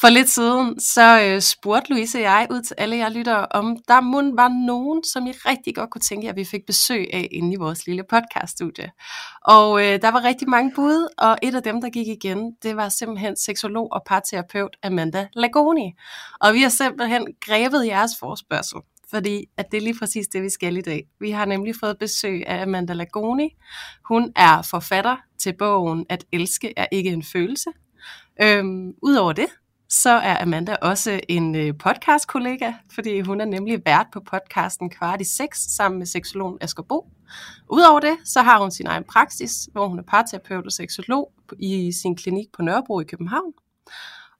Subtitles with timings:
[0.00, 3.76] For lidt siden, så øh, spurgte Louise og jeg ud til alle jer lyttere, om
[3.88, 7.06] der må var nogen, som I rigtig godt kunne tænke jer, at vi fik besøg
[7.12, 8.90] af inde i vores lille podcaststudie.
[9.42, 12.76] Og øh, der var rigtig mange bud, og et af dem, der gik igen, det
[12.76, 15.92] var simpelthen seksolog og parterapeut Amanda Lagoni.
[16.40, 18.78] Og vi har simpelthen grebet jeres forspørgsel,
[19.10, 21.02] fordi at det er lige præcis det, vi skal i dag.
[21.20, 23.56] Vi har nemlig fået besøg af Amanda Lagoni.
[24.04, 27.70] Hun er forfatter til bogen At elske er ikke en følelse.
[28.42, 29.46] Øhm, Udover det,
[29.88, 35.20] så er Amanda også en øh, podcast-kollega, fordi hun er nemlig vært på podcasten Kvart
[35.20, 37.06] i 6 sammen med seksologen Asger Bo.
[37.70, 41.92] Udover det, så har hun sin egen praksis, hvor hun er parterapeut og seksolog i
[42.02, 43.52] sin klinik på Nørrebro i København.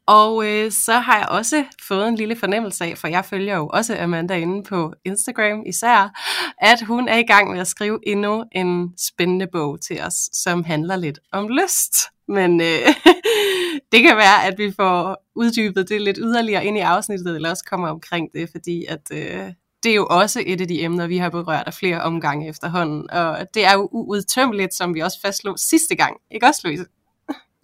[0.07, 3.69] Og øh, så har jeg også fået en lille fornemmelse af, for jeg følger jo
[3.73, 6.19] også Amanda inde på Instagram især,
[6.59, 10.65] at hun er i gang med at skrive endnu en spændende bog til os, som
[10.65, 11.95] handler lidt om lyst.
[12.29, 12.67] Men øh,
[13.93, 17.65] det kan være, at vi får uddybet det lidt yderligere ind i afsnittet, eller også
[17.65, 21.17] kommer omkring det, fordi at øh, det er jo også et af de emner, vi
[21.17, 23.11] har berørt af flere omgange efterhånden.
[23.11, 26.17] Og det er jo uudtømmeligt, som vi også fastslog sidste gang.
[26.31, 26.85] Ikke også, Louise?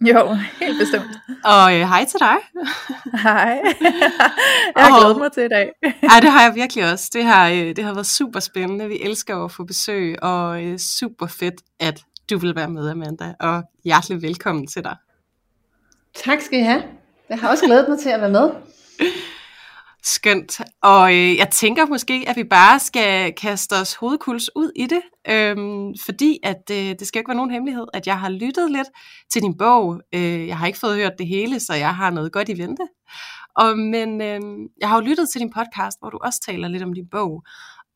[0.01, 1.19] Jo, helt bestemt.
[1.45, 2.35] Og øh, hej til dig.
[3.23, 3.61] Hej.
[4.75, 5.71] jeg har glædet mig til i dag.
[5.83, 7.09] ja, det har jeg virkelig også.
[7.13, 8.87] Det har, øh, det har været super spændende.
[8.87, 13.33] Vi elsker at få besøg, og øh, super fedt, at du vil være med, Amanda.
[13.39, 14.95] Og hjertelig velkommen til dig.
[16.15, 16.83] Tak skal I have.
[17.29, 18.49] Jeg har også glædet mig til at være med.
[20.03, 20.61] Skønt.
[20.83, 25.01] Og øh, jeg tænker måske, at vi bare skal kaste os hovedkuls ud i det,
[25.29, 28.87] øhm, fordi at øh, det skal ikke være nogen hemmelighed, at jeg har lyttet lidt
[29.33, 30.01] til din bog.
[30.13, 32.87] Øh, jeg har ikke fået hørt det hele, så jeg har noget godt i vente.
[33.55, 34.41] Og, men øh,
[34.81, 37.43] jeg har jo lyttet til din podcast, hvor du også taler lidt om din bog.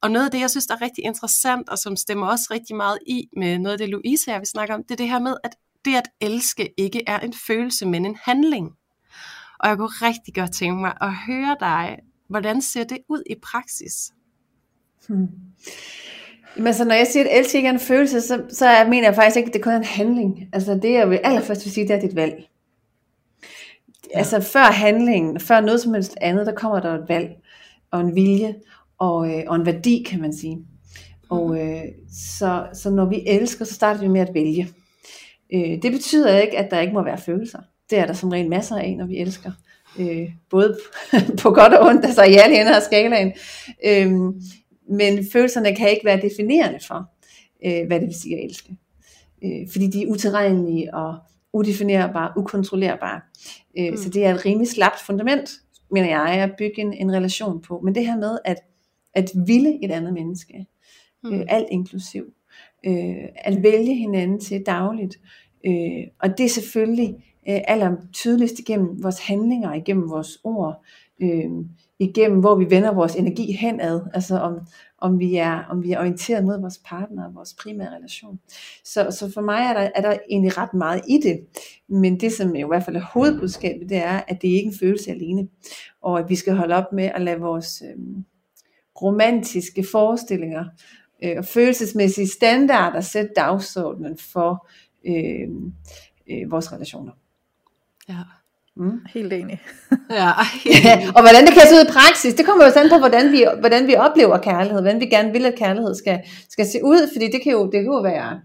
[0.02, 2.76] Og noget af det, jeg synes, der er rigtig interessant, og som stemmer også rigtig
[2.76, 5.20] meget i med noget af det, Louise her vi snakker om, det er det her
[5.20, 8.72] med, at det at elske ikke er en følelse, men en handling.
[9.60, 13.36] Og jeg kunne rigtig godt tænke mig at høre dig, hvordan ser det ud i
[13.44, 14.12] praksis?
[15.08, 15.28] Hmm.
[16.58, 19.16] Men så når jeg siger, at elske ikke er en følelse, så, så mener jeg
[19.16, 20.50] faktisk ikke, at det kun er en handling.
[20.54, 22.50] Altså det, jeg vil allerførst vil sige, det er dit valg.
[24.14, 24.20] Ja.
[24.20, 27.30] Altså før handlingen, før noget som helst andet, der kommer der et valg
[27.92, 28.56] og en vilje
[28.98, 30.66] og, øh, og en værdi, kan man sige.
[31.30, 31.58] Og mhm.
[31.58, 34.74] øh, så, så når vi elsker, så starter vi med at vælge.
[35.54, 37.60] Øh, det betyder ikke, at der ikke må være følelser.
[37.90, 39.52] Det er der som regel masser af, når vi elsker.
[40.00, 40.78] Øh, både
[41.42, 43.34] på godt og ondt, altså i alle ender af skalaen.
[43.86, 44.12] Øh,
[44.90, 47.12] men følelserne kan ikke være definerende for,
[47.66, 48.78] øh, hvad det vil sige at elske.
[49.44, 51.18] Øh, fordi de er utilregnelige og
[51.54, 53.22] udefinerbare, ukontrollerbare.
[53.80, 53.98] Øh, mm.
[53.98, 55.50] Så det er et rimelig slapt fundament,
[55.92, 57.80] mener jeg, at bygge en, en relation på.
[57.84, 58.58] Men det her med at,
[59.14, 60.66] at ville et andet menneske,
[61.24, 61.34] mm.
[61.34, 62.26] øh, alt inklusiv,
[62.86, 65.20] øh, at vælge hinanden til dagligt,
[65.66, 67.16] øh, og det er selvfølgelig
[67.50, 70.86] øh, aller tydeligst igennem vores handlinger, igennem vores ord,
[71.22, 71.50] øh,
[72.00, 74.60] igennem hvor vi vender vores energi henad, altså om,
[74.98, 78.40] om, vi er, om vi er orienteret mod vores partner og vores primære relation.
[78.84, 81.40] Så, så for mig er der, er der egentlig ret meget i det,
[81.88, 84.80] men det som i hvert fald er hovedbudskabet, det er, at det ikke er en
[84.80, 85.48] følelse alene,
[86.02, 88.24] og at vi skal holde op med at lade vores øh,
[89.02, 90.66] romantiske forestillinger
[91.24, 94.68] øh, og følelsesmæssige standarder sætte dagsordenen for
[95.08, 95.50] øh,
[96.32, 97.12] øh, vores relationer.
[98.10, 98.16] Ja.
[98.76, 99.00] Mm.
[99.14, 99.62] Helt enig.
[100.20, 100.32] ja,
[101.16, 103.46] og hvordan det kan se ud i praksis, det kommer jo sådan på, hvordan vi,
[103.60, 106.20] hvordan vi oplever kærlighed, hvordan vi gerne vil, at kærlighed skal,
[106.50, 108.42] skal se ud, fordi det kan jo, det kan jo være,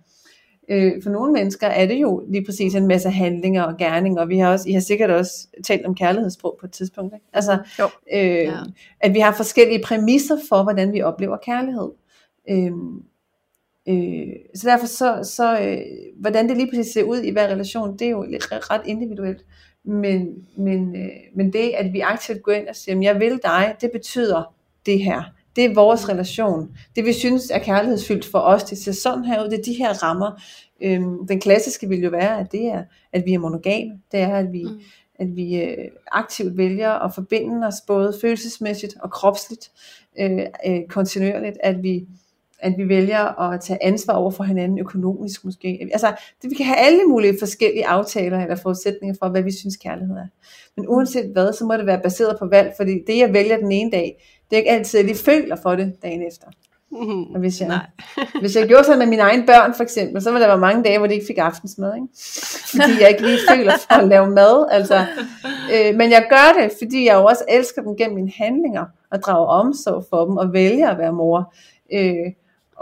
[0.70, 4.28] øh, for nogle mennesker er det jo lige præcis en masse handlinger og gerninger, og
[4.28, 7.26] vi har også, I har sikkert også talt om kærlighedssprog på et tidspunkt, ikke?
[7.32, 7.88] altså, jo.
[8.12, 8.56] Øh, ja.
[9.00, 11.90] at vi har forskellige præmisser for, hvordan vi oplever kærlighed.
[12.50, 12.72] Øh,
[13.88, 15.78] øh, så derfor så, så øh,
[16.20, 18.26] hvordan det lige præcis ser ud i hver relation, det er jo
[18.70, 19.44] ret individuelt.
[19.84, 23.76] Men, men, øh, men det, at vi aktivt går ind og siger, jeg vil dig,
[23.80, 24.54] det betyder
[24.86, 25.22] det her.
[25.56, 26.76] Det er vores relation.
[26.96, 29.72] Det vi synes er kærlighedsfyldt for os, det ser sådan her ud, det er de
[29.72, 30.42] her rammer.
[30.82, 34.00] Øhm, den klassiske vil jo være, at det er, at vi er monogame.
[34.12, 34.80] Det er, at vi, mm.
[35.18, 39.70] at vi øh, aktivt vælger at forbinde os både følelsesmæssigt og kropsligt
[40.20, 41.56] øh, øh, kontinuerligt.
[41.62, 42.06] At vi
[42.58, 45.88] at vi vælger at tage ansvar over for hinanden økonomisk måske.
[45.92, 46.06] Altså,
[46.42, 50.16] det, vi kan have alle mulige forskellige aftaler eller forudsætninger for, hvad vi synes kærlighed
[50.16, 50.26] er.
[50.76, 53.72] Men uanset hvad, så må det være baseret på valg, fordi det jeg vælger den
[53.72, 56.46] ene dag, det er ikke altid, at jeg lige føler for det dagen efter.
[56.90, 57.86] Mm, Og hvis jeg, nej.
[58.40, 60.82] hvis jeg gjorde sådan med mine egne børn for eksempel, så ville der være mange
[60.82, 61.94] dage, hvor de ikke fik aftensmad.
[61.94, 62.08] Ikke?
[62.70, 64.68] Fordi jeg ikke lige føler for at lave mad.
[64.70, 65.06] Altså.
[65.74, 69.20] Øh, men jeg gør det, fordi jeg jo også elsker dem gennem mine handlinger, og
[69.20, 71.54] drager omsorg for dem, og vælger at være mor.
[71.92, 72.32] Øh,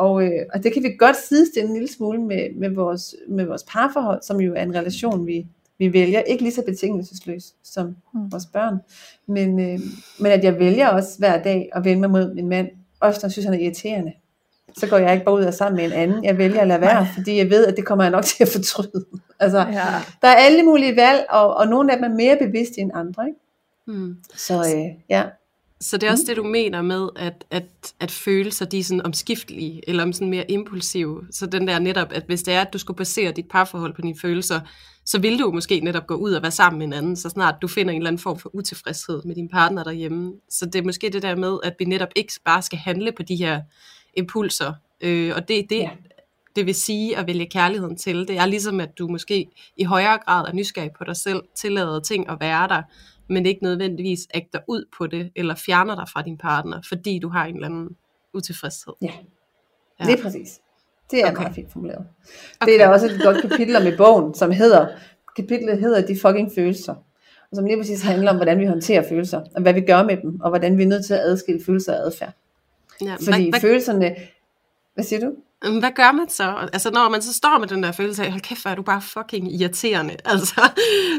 [0.03, 3.45] og, øh, og det kan vi godt sidestille en lille smule med, med, vores, med
[3.45, 5.47] vores parforhold, som jo er en relation, vi,
[5.79, 6.21] vi vælger.
[6.21, 8.33] Ikke lige så betingelsesløst som Mm.
[8.33, 8.77] vores børn.
[9.29, 9.81] Men, øh,
[10.21, 12.69] men at jeg vælger også hver dag at vende mig mod min mand,
[13.01, 14.13] også når jeg synes, han er irriterende.
[14.77, 16.25] Så går jeg ikke bare ud og sammen med en anden.
[16.25, 18.49] Jeg vælger at lade være, fordi jeg ved, at det kommer jeg nok til at
[18.49, 19.05] fortryde.
[19.41, 19.85] Altså, Ja.
[20.23, 23.27] der er alle mulige valg, og, og nogle af dem er mere bevidste end andre.
[23.27, 23.39] Ikke?
[24.01, 24.17] Mm.
[24.37, 25.23] Så øh, ja.
[25.83, 29.07] Så det er også det, du mener med, at, at, at følelser, de er sådan
[29.07, 31.23] omskiftelige, eller sådan mere impulsive.
[31.31, 34.01] Så den der netop, at hvis det er, at du skulle basere dit parforhold på
[34.01, 34.61] dine følelser,
[35.05, 37.55] så vil du måske netop gå ud og være sammen med en anden, så snart
[37.63, 40.33] du finder en eller anden form for utilfredshed med din partner derhjemme.
[40.49, 43.23] Så det er måske det der med, at vi netop ikke bare skal handle på
[43.23, 43.61] de her
[44.17, 44.73] impulser.
[45.01, 45.91] Øh, og det er det, ja.
[46.57, 48.29] det vil sige at vælge kærligheden til.
[48.29, 49.47] Det er ligesom, at du måske
[49.77, 52.83] i højere grad er nysgerrig på dig selv, tillader ting at være der,
[53.33, 57.29] men ikke nødvendigvis ægter ud på det, eller fjerner dig fra din partner, fordi du
[57.29, 57.97] har en eller anden
[58.35, 58.93] utilfredshed.
[59.03, 59.13] Ja.
[60.01, 60.05] Ja.
[60.05, 60.61] Lige præcis.
[61.11, 61.41] Det er okay.
[61.41, 62.07] Meget fint formuleret.
[62.61, 62.73] Okay.
[62.73, 64.89] Det er der også et godt kapitel om i bogen, som hedder,
[65.37, 66.95] kapitlet hedder De fucking følelser.
[67.51, 70.17] Og som lige præcis handler om, hvordan vi håndterer følelser, og hvad vi gør med
[70.17, 72.33] dem, og hvordan vi er nødt til at adskille følelser og adfærd.
[73.03, 74.17] Ja, Fordi hvad, hvad, følelserne,
[74.95, 75.35] hvad siger du?
[75.63, 76.69] Hvad gør man så?
[76.73, 78.83] Altså, når man så står med den der følelse af, hold kæft, hvor er du
[78.83, 80.17] bare fucking irriterende.
[80.33, 80.71] Altså,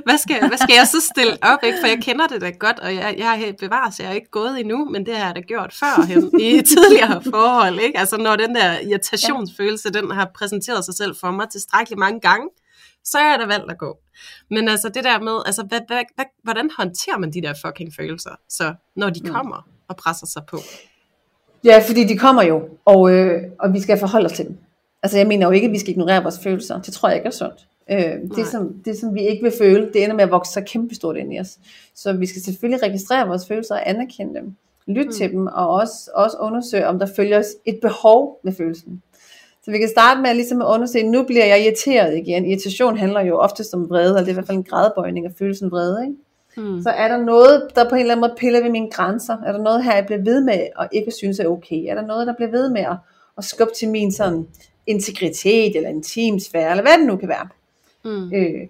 [0.06, 1.60] hvad skal, hvad skal jeg så stille op?
[1.64, 1.78] Ikke?
[1.82, 4.86] For jeg kender det da godt, og jeg, jeg bevares, jeg er ikke gået endnu,
[4.86, 7.80] men det har jeg da gjort førhen i tidligere forhold.
[7.80, 8.00] Ikke?
[8.00, 12.50] Altså, når den der irritationsfølelse, den har præsenteret sig selv for mig tilstrækkeligt mange gange,
[13.04, 13.98] så er jeg da valgt at gå.
[14.50, 17.94] Men altså det der med, altså, hvad, hvad, hvad, hvordan håndterer man de der fucking
[17.96, 20.58] følelser, så når de kommer og presser sig på?
[21.66, 24.58] Ja, fordi de kommer jo, og, øh, og vi skal forholde os til dem.
[25.04, 26.82] Altså jeg mener jo ikke, at vi skal ignorere vores følelser.
[26.82, 27.68] Det tror jeg ikke er sundt.
[27.92, 28.46] Øh, det, Nej.
[28.46, 31.34] som, det, som vi ikke vil føle, det ender med at vokse så kæmpestort ind
[31.34, 31.58] i os.
[31.96, 34.56] Så vi skal selvfølgelig registrere vores følelser og anerkende dem.
[34.88, 35.12] Lytte mm.
[35.12, 39.02] til dem, og også, også undersøge, om der følger os et behov med følelsen.
[39.64, 42.46] Så vi kan starte med ligesom at undersøge, nu bliver jeg irriteret igen.
[42.46, 45.32] Irritation handler jo oftest om vrede, eller det er i hvert fald en gradbøjning af
[45.40, 46.06] følelsen vrede.
[46.06, 46.18] Ikke?
[46.58, 46.82] Mm.
[46.82, 49.38] Så er der noget, der på en eller anden måde piller ved mine grænser?
[49.46, 51.86] Er der noget her, jeg bliver ved med at ikke synes er okay?
[51.90, 52.96] Er der noget, der bliver ved med at,
[53.38, 54.48] at skubbe til min sådan
[54.88, 57.48] integritet eller intimsfære, eller hvad det nu kan være?
[58.06, 58.34] Mm.
[58.34, 58.68] Øh,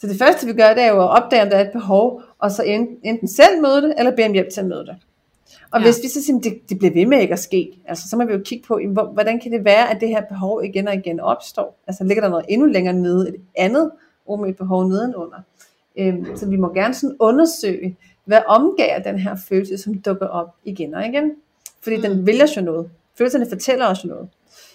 [0.00, 2.22] så det første vi gør, det er jo at opdage, om der er et behov,
[2.38, 4.96] og så en- enten selv møde det, eller bede om hjælp til at møde det.
[5.70, 5.86] Og Ja.
[5.86, 8.16] hvis vi så siger, at det, det bliver ved med ikke at ske, altså, så
[8.16, 8.80] må vi jo kigge på,
[9.12, 11.78] hvordan kan det være, at det her behov igen og igen opstår?
[11.86, 13.90] Altså ligger der noget endnu længere nede, et andet
[14.26, 15.36] umiddeligt behov nedenunder?
[15.98, 20.54] Øhm, så vi må gerne sådan undersøge, hvad omgager den her følelse, som dukker op
[20.64, 21.32] igen og igen.
[21.82, 22.02] Fordi mm.
[22.02, 22.90] den vil os jo noget.
[23.18, 24.28] Følelserne fortæller os jo noget.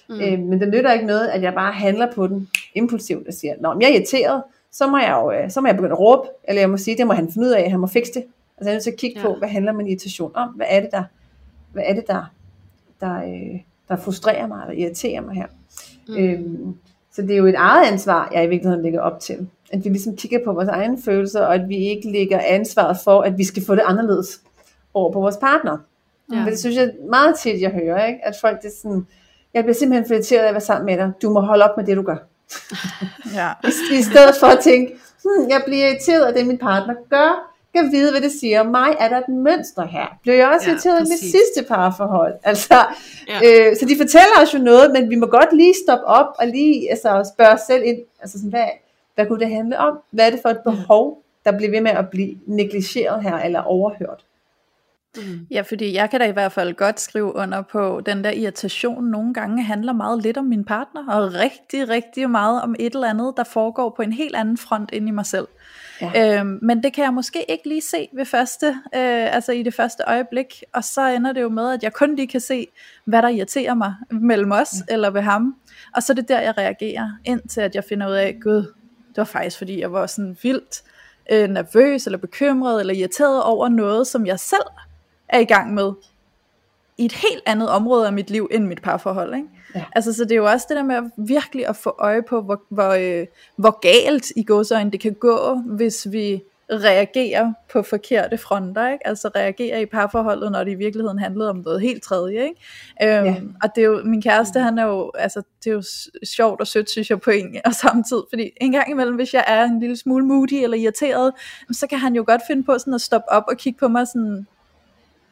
[0.10, 0.20] Mm.
[0.22, 3.54] Øhm, men det nytter ikke noget, at jeg bare handler på den impulsivt og siger,
[3.60, 6.00] Nå, om jeg er irriteret, så må jeg jo øh, så må jeg begynde at
[6.00, 8.24] råbe, eller jeg må sige, det må han finde ud af, han må fikse det.
[8.58, 9.28] Altså jeg er nødt til at kigge Ja.
[9.28, 10.50] på, hvad handler min irritation om?
[10.50, 11.04] Hvad er det, der,
[11.74, 12.34] hvad er det, der,
[13.00, 13.60] der, øh,
[13.90, 15.48] der frustrerer mig, eller irriterer mig her?
[16.08, 16.18] Mm.
[16.18, 16.76] Øhm,
[17.12, 19.48] så det er jo et eget ansvar, jeg i virkeligheden lægger op til.
[19.72, 23.22] At vi ligesom kigger på vores egne følelser, og at vi ikke lægger ansvaret for,
[23.22, 24.42] at vi skal få det anderledes
[24.94, 25.78] over på vores partner.
[26.34, 26.44] Ja.
[26.44, 28.20] For det synes jeg meget tit, jeg hører, ikke?
[28.24, 29.08] at folk det er sådan,
[29.54, 31.12] jeg bliver simpelthen irriteret af at være sammen med dig.
[31.22, 32.18] Du må holde op med det, du gør.
[33.36, 33.50] Ja.
[33.64, 37.54] I, I stedet for at tænke, hmm, jeg bliver irriteret af det, min partner gør.
[37.74, 38.96] Jeg kan vide, hvad det siger om mig.
[39.00, 40.18] Er der et mønster her?
[40.22, 42.34] Bliver jeg også Ja, irriteret af mit sidste parforhold?
[42.44, 42.86] Altså,
[43.28, 43.70] ja.
[43.70, 46.48] øh, så de fortæller os jo noget, men vi må godt lige stoppe op og
[46.48, 47.98] lige altså, spørge os selv ind.
[48.22, 48.66] Altså, sådan, hvad,
[49.18, 50.00] hvad kunne det handle om?
[50.12, 53.62] Hvad er det for et behov, der bliver ved med at blive negligeret her eller
[53.62, 54.26] overhørt?
[55.18, 55.48] Mm.
[55.52, 59.04] Ja, fordi jeg kan da i hvert fald godt skrive under på, den der irritation
[59.04, 63.10] nogle gange handler meget lidt om min partner, og rigtig, rigtig meget om et eller
[63.10, 65.48] andet, der foregår på en helt anden front ind i mig selv.
[66.02, 66.40] Ja.
[66.40, 69.74] Øhm, men det kan jeg måske ikke lige se ved første, øh, altså i det
[69.74, 72.68] første øjeblik, og så ender det jo med, at jeg kun lige kan se,
[73.06, 74.94] hvad der irriterer mig mellem os mm.
[74.94, 75.56] eller ved ham,
[75.96, 78.74] og så er det der, jeg reagerer, indtil at jeg finder ud af, gud,
[79.18, 80.84] det var faktisk fordi, jeg var sådan vildt
[81.32, 84.68] øh, nervøs, eller bekymret, eller irriteret over noget, som jeg selv
[85.30, 85.92] er i gang med,
[86.98, 89.48] i et helt andet område af mit liv, end mit parforhold, ikke?
[89.76, 89.84] Ja.
[89.96, 92.42] Altså, så det er jo også det der med at virkelig at få øje på,
[92.42, 98.38] hvor, hvor, øh, hvor galt i godsøjne det kan gå, hvis vi reagere på forkerte
[98.38, 99.08] fronter, ikke?
[99.08, 102.44] altså reagere i parforholdet, når det i virkeligheden handlede om noget helt tredje.
[102.44, 103.18] Ikke?
[103.18, 103.36] Øhm, Ja.
[103.64, 105.84] Og det er jo, min kæreste, han er jo, altså, det er jo
[106.26, 109.34] sjovt og sødt, synes jeg, på en og samme tid, fordi en gang imellem, hvis
[109.34, 111.32] jeg er en lille smule moody eller irriteret,
[111.72, 114.08] så kan han jo godt finde på sådan at stoppe op og kigge på mig
[114.08, 114.48] sådan,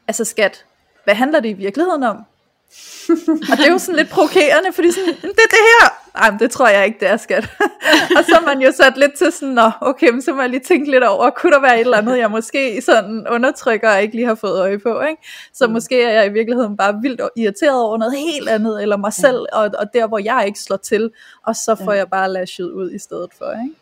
[0.08, 0.64] altså skat,
[1.04, 2.16] hvad handler det i virkeligheden om?
[3.50, 6.05] og det er jo sådan lidt provokerende, fordi sådan, "Men det er det her.
[6.16, 7.44] Ej, men det tror jeg ikke, det er skat.
[8.18, 10.50] og så er man jo sat lidt til sådan, nå, okay, men så må jeg
[10.50, 14.02] lige tænke lidt over, kunne der være et eller andet, jeg måske sådan undertrykker og
[14.02, 15.22] ikke lige har fået øje på, ikke?
[15.54, 19.12] Så måske er jeg i virkeligheden bare vildt irriteret over noget helt andet, eller mig
[19.12, 21.10] selv, og, og der, hvor jeg ikke slår til,
[21.46, 21.98] og så får Ja.
[21.98, 23.74] jeg bare lashet ud i stedet for, ikke?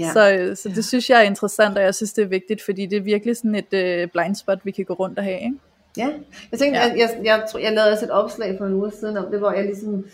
[0.00, 0.12] Ja.
[0.12, 2.96] Så, så det synes jeg er interessant, og jeg synes, det er vigtigt, fordi det
[2.96, 5.54] er virkelig sådan et øh, blind spot, vi kan gå rundt og have, ikke?
[5.96, 6.08] Ja,
[6.52, 6.86] jeg tænkte, Ja.
[6.86, 6.92] ja.
[6.92, 9.52] jeg, jeg, jeg, jeg lavede også et opslag for en uge siden om det, hvor
[9.52, 10.04] jeg ligesom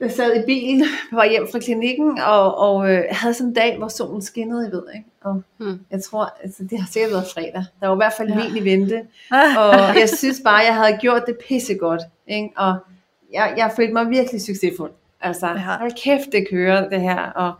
[0.00, 3.48] jeg sad i bilen på vej hjem fra klinikken, og, og øh, jeg havde sådan
[3.48, 5.06] en dag, hvor solen skinnede, jeg ved, ikke?
[5.24, 5.80] Og Hmm.
[5.90, 7.64] jeg tror, altså det har sikkert været fredag.
[7.80, 8.34] Der var i hvert fald Ja.
[8.46, 9.02] vin i vente,
[9.58, 12.50] og jeg synes bare, jeg havde gjort det pissegodt, ikke?
[12.56, 12.76] Og
[13.32, 14.90] jeg, jeg følte mig virkelig succesfuld.
[15.20, 15.54] Altså, ja.
[15.78, 17.52] hold kæft, det kører det her, og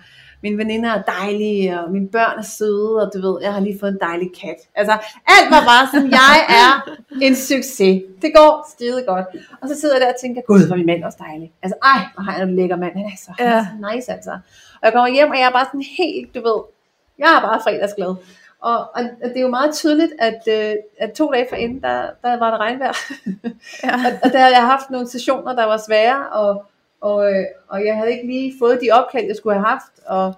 [0.45, 3.79] mine veninder er dejlige, og mine børn er søde, og du ved, jeg har lige
[3.81, 4.57] fået en dejlig kat.
[4.75, 4.93] Altså,
[5.35, 6.73] alt var bare sådan, jeg er
[7.27, 8.03] en succes.
[8.23, 9.27] Det går skide godt.
[9.63, 11.53] Og så sidder jeg der og tænker, gud, hvor min mand også dejlig.
[11.63, 12.93] Altså, ej, hvor har jeg en lækker mand.
[12.97, 13.67] Han er så, han er Ja.
[13.81, 14.31] så nice, altså.
[14.75, 16.61] Og jeg kommer hjem, og jeg er bare sådan helt, du ved,
[17.19, 18.15] jeg er bare fredagsglad.
[18.61, 22.01] Og, og, og det er jo meget tydeligt, at, øh, at to dage forinden, der,
[22.23, 22.93] der var der regnvejr.
[23.85, 23.93] Ja.
[24.07, 26.65] og, og der havde jeg haft nogle sessioner, der var svære, og,
[27.09, 29.93] og, øh, og jeg havde ikke lige fået de opkald, jeg skulle have haft.
[30.07, 30.35] Og,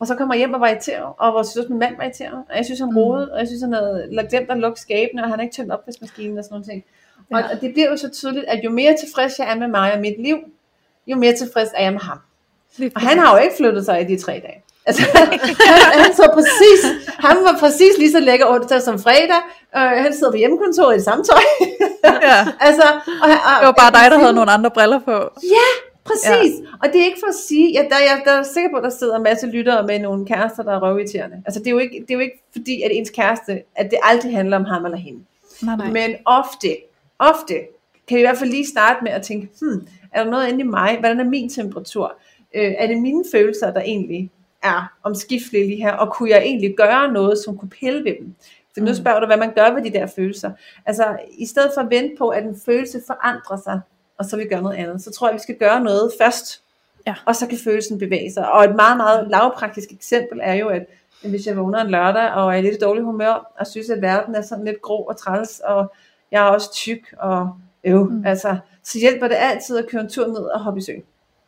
[0.00, 2.38] og så kommer jeg hjem og var irriteret, og hvor synes min mand var irriteret.
[2.50, 2.96] Og jeg synes, han Mm.
[2.96, 5.56] rodede, og jeg synes, han havde lagt glemt at lukke skabene, og han har ikke
[5.56, 6.84] tændt opvaskemaskinen og sådan nogle ting.
[7.32, 7.44] Og, Ja.
[7.54, 10.00] og det bliver jo så tydeligt, at jo mere tilfreds jeg er med mig og
[10.00, 10.36] mit liv,
[11.06, 12.18] jo mere tilfreds er jeg med ham.
[12.94, 14.62] Og han har jo ikke flyttet sig i de tre dage.
[14.86, 16.80] Altså, han, han, så præcis,
[17.18, 19.40] han var præcis lige så lækker onsdag som fredag.
[19.76, 21.42] Øh, han sidder på hjemmekontoret i det samme tøj.
[22.04, 22.38] Ja.
[22.68, 22.82] altså,
[23.22, 25.30] og, og, Det var bare dig, der havde nogle andre briller på.
[26.06, 26.66] Præcis, ja.
[26.82, 28.82] og det er ikke for at sige, ja, der, jeg, der er sikker på, at
[28.84, 31.42] der sidder en masse lyttere med nogle kærester, der er røvirriterende.
[31.46, 33.98] Altså det er, jo ikke, det er jo ikke fordi, at ens kæreste, at det
[34.02, 35.20] aldrig handler om ham eller hende.
[35.62, 35.90] Nej, nej.
[35.90, 36.76] Men ofte,
[37.18, 37.54] ofte
[38.08, 40.60] kan vi i hvert fald lige starte med at tænke, hmm, er der noget inde
[40.60, 40.96] i mig?
[41.00, 42.16] Hvordan er min temperatur?
[42.54, 44.30] Øh, er det mine følelser, der egentlig
[44.62, 45.92] er omskiftelige lige her?
[45.92, 48.34] Og kunne jeg egentlig gøre noget, som kunne pille ved dem?
[48.74, 48.94] Så nu Mm.
[48.94, 50.50] spørger du, hvad man gør ved de der følelser.
[50.86, 53.80] Altså, i stedet for at vente på, at en følelse forandrer sig,
[54.18, 56.62] og så vi gør noget andet, så tror jeg, vi skal gøre noget først,
[57.06, 57.14] Ja.
[57.24, 58.52] og så kan følelsen bevæge sig.
[58.52, 60.82] Og et meget, meget lavpraktisk eksempel er jo, at
[61.24, 64.34] hvis jeg vågner en lørdag, og er lidt i dårlig humør, og synes, at verden
[64.34, 65.92] er sådan lidt grå og træls, og
[66.30, 67.50] jeg er også tyk, og
[67.84, 68.26] øv, Mm.
[68.26, 71.02] altså, så hjælper det altid at køre en tur ned og hoppe i søen.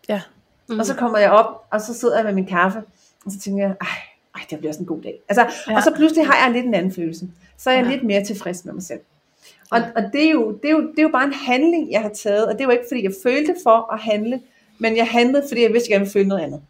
[0.09, 0.23] Ja.
[0.69, 0.79] Mm.
[0.79, 2.79] Og så kommer jeg op, og så sidder jeg med min kaffe,
[3.27, 3.87] og så tænker jeg, ej,
[4.35, 5.21] ej det bliver også en god dag.
[5.29, 5.77] Altså, Ja.
[5.77, 7.29] Og så pludselig har jeg lidt en anden følelse.
[7.59, 7.91] Så er jeg ja.
[7.91, 9.01] lidt mere tilfreds med mig selv.
[9.71, 12.03] Og, og det, er jo, det, er jo, det er jo bare en handling, jeg
[12.03, 14.41] har taget, og det er jo ikke, fordi jeg følte for at handle,
[14.79, 16.63] men jeg handlede, fordi jeg vidste, at jeg gerne ville føle noget andet.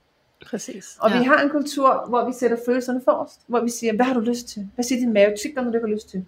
[0.46, 0.96] Præcis.
[1.00, 1.18] Og Ja.
[1.18, 4.20] vi har en kultur, hvor vi sætter følelserne forrest, hvor vi siger, hvad har du
[4.20, 4.68] lyst til?
[4.74, 5.36] Hvad siger din mave?
[5.36, 6.24] Tyk dig, når du ikke har lyst til.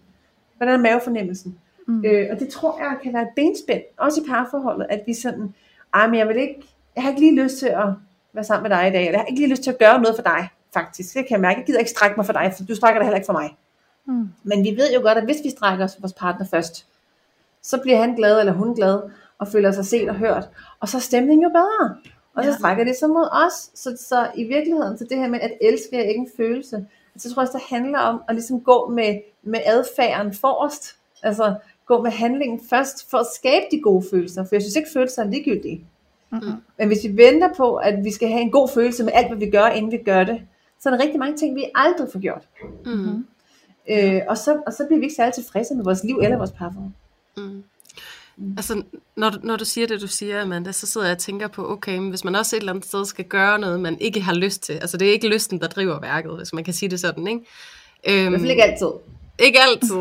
[0.56, 1.58] Hvordan er mavefornemmelsen?
[1.86, 1.94] Mm.
[1.94, 2.04] Mm.
[2.04, 5.54] Øh, og det tror jeg kan være et benspænd, også i parforholdet, at vi sådan,
[5.94, 6.62] ej, men jeg vil ikke,
[6.96, 7.86] jeg har ikke lige lyst til at
[8.32, 10.00] være sammen med dig i dag, eller jeg har ikke lige lyst til at gøre
[10.02, 11.14] noget for dig, faktisk.
[11.14, 11.58] Det kan jeg mærke.
[11.58, 13.56] Jeg gider ikke strække mig for dig, for du strækker dig heller ikke for mig.
[14.10, 14.28] Mm.
[14.42, 16.86] Men vi ved jo godt, at hvis vi strækker os for vores partner først,
[17.62, 19.00] så bliver han glad eller hun glad,
[19.38, 20.48] og føler sig set og hørt.
[20.80, 21.96] Og så er stemningen jo bedre.
[22.34, 22.56] Og så Ja.
[22.56, 23.70] strækker det sig mod os.
[23.74, 26.76] Så, så i virkeligheden, så det her med at elske er ikke en følelse.
[27.14, 30.96] Altså, jeg tror også, det handler om at ligesom gå med, med adfærden forrest.
[31.22, 31.54] Altså
[31.86, 34.44] gå med handlingen først, for at skabe de gode følelser.
[34.44, 35.84] For jeg synes ikke, følelser er ligegyldige.
[36.30, 36.52] Mm-hmm.
[36.78, 39.38] Men hvis vi venter på, at vi skal have en god følelse med alt, hvad
[39.38, 40.40] vi gør, inden vi gør det,
[40.80, 42.48] så er der rigtig mange ting, vi aldrig får gjort.
[42.86, 43.26] Mm.
[43.90, 46.50] Øh, og, så, og så bliver vi ikke særlig tilfredse med vores liv eller vores
[46.50, 46.90] parforhold.
[47.36, 47.64] Mm.
[48.56, 48.82] Altså,
[49.16, 51.70] når du, når du siger det, du siger, Amanda, så sidder jeg og tænker på,
[51.72, 54.34] okay, men hvis man også et eller andet sted skal gøre noget, man ikke har
[54.34, 57.00] lyst til, altså det er ikke lysten, der driver værket, hvis man kan sige det
[57.00, 57.40] sådan, ikke?
[58.04, 58.88] I Øhm, hvert fald ikke altid.
[59.40, 59.96] Ikke altid.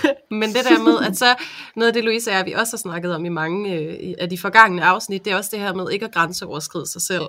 [0.40, 1.34] Men det der med, at så
[1.76, 4.38] noget af det, Louise jeg, vi også har snakket om i mange øh, af de
[4.38, 7.24] forgangne afsnit, det er også det her med ikke at grænseoverskride sig selv.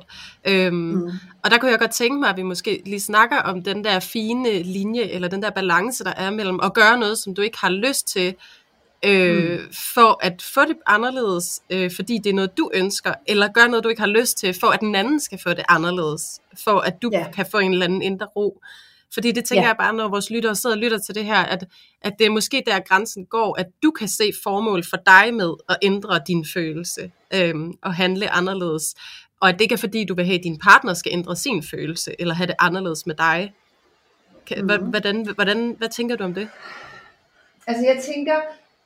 [0.48, 1.12] Øhm, mm.
[1.44, 4.00] Og der kunne jeg godt tænke mig, at vi måske lige snakker om den der
[4.00, 7.58] fine linje, eller den der balance, der er mellem at gøre noget, som du ikke
[7.62, 8.36] har lyst til,
[9.06, 9.74] øh, mm.
[9.94, 13.84] for at få det anderledes, øh, fordi det er noget, du ønsker, eller gøre noget,
[13.84, 17.02] du ikke har lyst til, for at den anden skal få det anderledes, for at
[17.02, 17.32] du Ja.
[17.36, 18.62] kan få en eller anden indre ro.
[19.16, 19.68] Fordi det tænker Ja.
[19.68, 21.66] jeg bare, når vores lyttere sidder og lytter til det her, at,
[22.02, 25.54] at det er måske der grænsen går, at du kan se formål for dig med
[25.70, 28.96] at ændre din følelse øhm, og handle anderledes.
[29.40, 31.64] Og at det ikke er fordi, du vil have, at din partner skal ændre sin
[31.64, 33.54] følelse, eller have det anderledes med dig.
[34.48, 36.48] Kan- hva- Hvordan, hvordan, hvad tænker du om det?
[37.68, 38.36] Altså jeg tænker,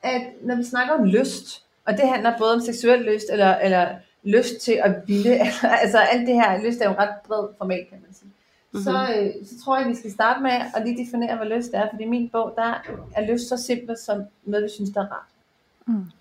[0.02, 3.88] at når vi snakker om lyst, og det handler både om seksuel lyst, eller, eller
[4.24, 5.30] lyst til at ville,
[5.82, 8.30] altså alt det her, lyst er jo ret bred format, kan man sige.
[8.72, 8.84] Mm-hmm.
[8.84, 11.70] Så, øh, så tror jeg, at vi skal starte med at lige definere, hvad lyst
[11.74, 12.82] er, fordi i min bog, der
[13.14, 15.30] er lyst så simpelt som noget, vi synes, der er rart.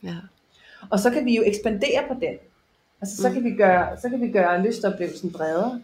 [0.04, 0.16] Ja.
[0.90, 2.36] Og så kan vi jo ekspandere på den.
[3.02, 3.34] Altså, så, Mm.
[3.34, 5.82] kan vi gøre, så kan vi gøre lystoplevelsen bredere.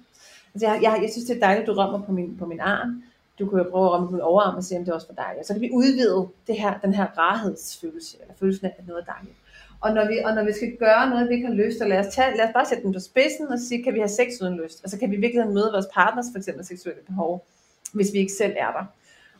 [0.53, 2.59] Altså, jeg, jeg, jeg synes, det er dejligt, at du rømmer på min, på min
[2.59, 3.03] arm.
[3.39, 5.07] Du kan jo prøve at rømme på min overarm og se, om det er også
[5.07, 5.33] for dig.
[5.39, 9.01] Og så kan vi udvide det her, den her rarhedsfølelse, eller følelsen af, at noget
[9.07, 9.35] er dejligt.
[9.81, 11.99] Og når, vi, og når vi skal gøre noget, vi ikke har lyst til, lad
[11.99, 14.27] os, tage, lad os bare sætte den på spidsen og sige, kan vi have sex
[14.41, 14.83] uden lyst?
[14.83, 17.45] Altså kan vi virkelig møde vores partners for eksempel seksuelle behov,
[17.93, 18.85] hvis vi ikke selv er der?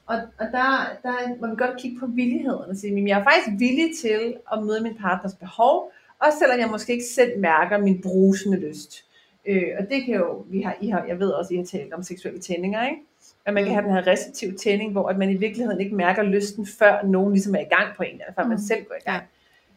[0.06, 3.24] Og, og der, der må vi godt kigge på villigheden og sige, at jeg er
[3.24, 7.78] faktisk villig til at møde min partners behov, også selvom jeg måske ikke selv mærker
[7.78, 9.06] min brusende lyst.
[9.46, 11.94] Øh, og det kan jo, vi har, I har, jeg ved også, I har talt
[11.94, 13.02] om seksuelle tændinger, ikke?
[13.46, 16.24] At man kan have den her receptive tænding, hvor at man i virkeligheden ikke mærker
[16.24, 18.64] lysten, før nogen ligesom er i gang på en, eller før man Mm.
[18.64, 19.24] selv går i gang.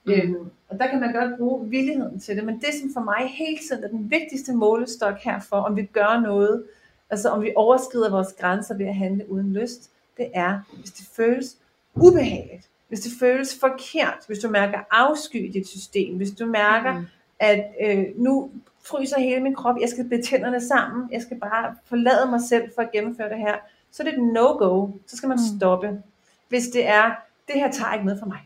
[0.08, 0.34] Mm.
[0.34, 3.28] Øhm, og der kan man godt bruge villigheden til det, men det som for mig
[3.30, 6.64] hele tiden er den vigtigste målestok her for, om vi gør noget,
[7.10, 11.06] altså om vi overskrider vores grænser ved at handle uden lyst, det er, hvis det
[11.16, 11.56] føles
[11.94, 16.98] ubehageligt, hvis det føles forkert, hvis du mærker afsky i dit system, hvis du mærker,
[16.98, 17.06] Mm.
[17.38, 18.50] at øh, nu
[18.84, 22.70] fryser hele min krop, jeg skal bede tænderne sammen, jeg skal bare forlade mig selv
[22.74, 23.54] for at gennemføre det her,
[23.92, 25.58] så er det et no-go, så skal man Mm.
[25.58, 26.02] stoppe.
[26.48, 27.10] Hvis det er,
[27.48, 28.38] det her tager ikke noget for mig.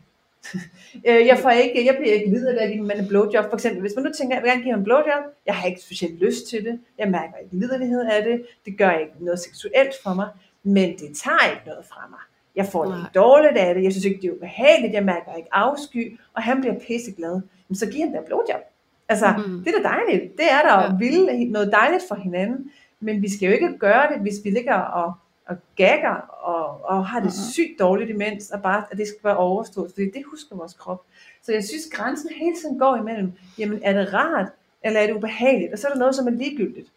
[1.07, 3.45] Øh, jeg, får ikke, jeg bliver ikke videre af at give en blowjob.
[3.49, 5.67] For eksempel, hvis man nu tænker, jeg vil gerne give ham en blowjob, jeg har
[5.67, 9.39] ikke specielt lyst til det, jeg mærker ikke liderlighed af det, det gør ikke noget
[9.39, 10.27] seksuelt for mig,
[10.63, 12.19] men det tager ikke noget fra mig.
[12.55, 15.49] Jeg får det dårligt af det, jeg synes ikke, det er ubehageligt, jeg mærker ikke
[15.51, 17.41] afsky, og han bliver pisseglad.
[17.67, 18.61] Men så giver han da en blowjob.
[19.09, 19.63] Altså, Mm.
[19.63, 20.37] det er da dejligt.
[20.37, 20.81] Det er der Ja.
[20.81, 20.97] ja.
[20.99, 24.75] ville noget dejligt for hinanden, men vi skal jo ikke gøre det, hvis vi ligger
[24.75, 25.13] og,
[25.45, 29.37] og gagger og, og har det sygt dårligt imens, og bare, at det skal være
[29.37, 31.01] overstået, fordi det husker vores krop.
[31.43, 34.47] Så jeg synes, grænsen hele tiden går imellem, jamen er det rart,
[34.83, 35.73] eller er det ubehageligt?
[35.73, 36.87] Og så er der noget, som er ligegyldigt.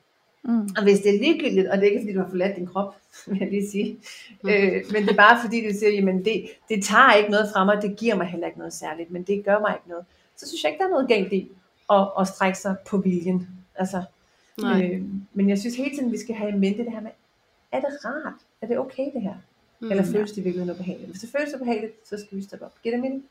[0.45, 0.69] Mm.
[0.76, 2.95] Og hvis det er ligegyldigt, og det er ikke fordi, du har forladt din krop,
[3.26, 3.99] vil jeg lige sige,
[4.43, 4.49] Mm.
[4.50, 7.65] øh, men det er bare fordi, du siger, jamen det, det tager ikke noget fra
[7.65, 10.05] mig, det giver mig heller ikke noget særligt, men det gør mig ikke noget.
[10.37, 11.50] Så synes jeg ikke, der er noget galt i
[11.91, 13.49] at, at strække sig på viljen.
[13.75, 14.02] Altså,
[14.61, 14.82] Nej.
[14.93, 15.02] øh,
[15.35, 17.11] men jeg synes hele tiden, vi skal have i mente det her med,
[17.76, 18.34] er det rart?
[18.62, 19.34] Er det okay det her?
[19.80, 19.91] Mm.
[19.91, 21.10] Eller føles det virkelig ubehageligt?
[21.10, 22.73] Hvis det føles ubehageligt, så skal vi stoppe op.
[22.82, 23.25] Giver det mening?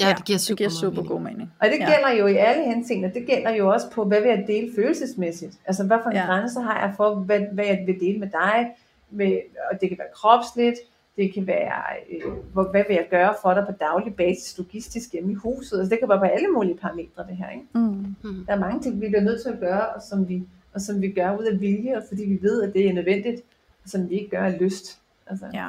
[0.00, 1.08] Ja, det giver super, det giver super mening.
[1.08, 1.52] god mening.
[1.60, 1.90] Og det Ja.
[1.94, 3.10] gælder jo i alle henseender.
[3.10, 5.58] Det gælder jo også på, hvad vil jeg dele følelsesmæssigt?
[5.66, 6.26] Altså, hvad for en Ja.
[6.26, 8.70] grænse har jeg for, hvad, hvad jeg vil dele med dig?
[9.10, 9.38] Med,
[9.72, 10.76] og det kan være kropsligt,
[11.16, 15.12] det kan være, øh, hvor, hvad vil jeg gøre for dig på daglig basis, logistisk
[15.12, 15.78] hjemme i huset?
[15.78, 17.50] Altså, det kan være på alle mulige parametre, det her.
[17.50, 17.64] Ikke?
[17.74, 18.14] Mm.
[18.24, 18.44] Mm.
[18.46, 20.42] Der er mange ting, vi bliver nødt til at gøre, og som vi,
[20.74, 23.42] og som vi gør ud af vilje, og fordi vi ved, at det er nødvendigt,
[23.86, 24.98] som vi ikke gør af lyst.
[25.26, 25.68] Altså, Ja.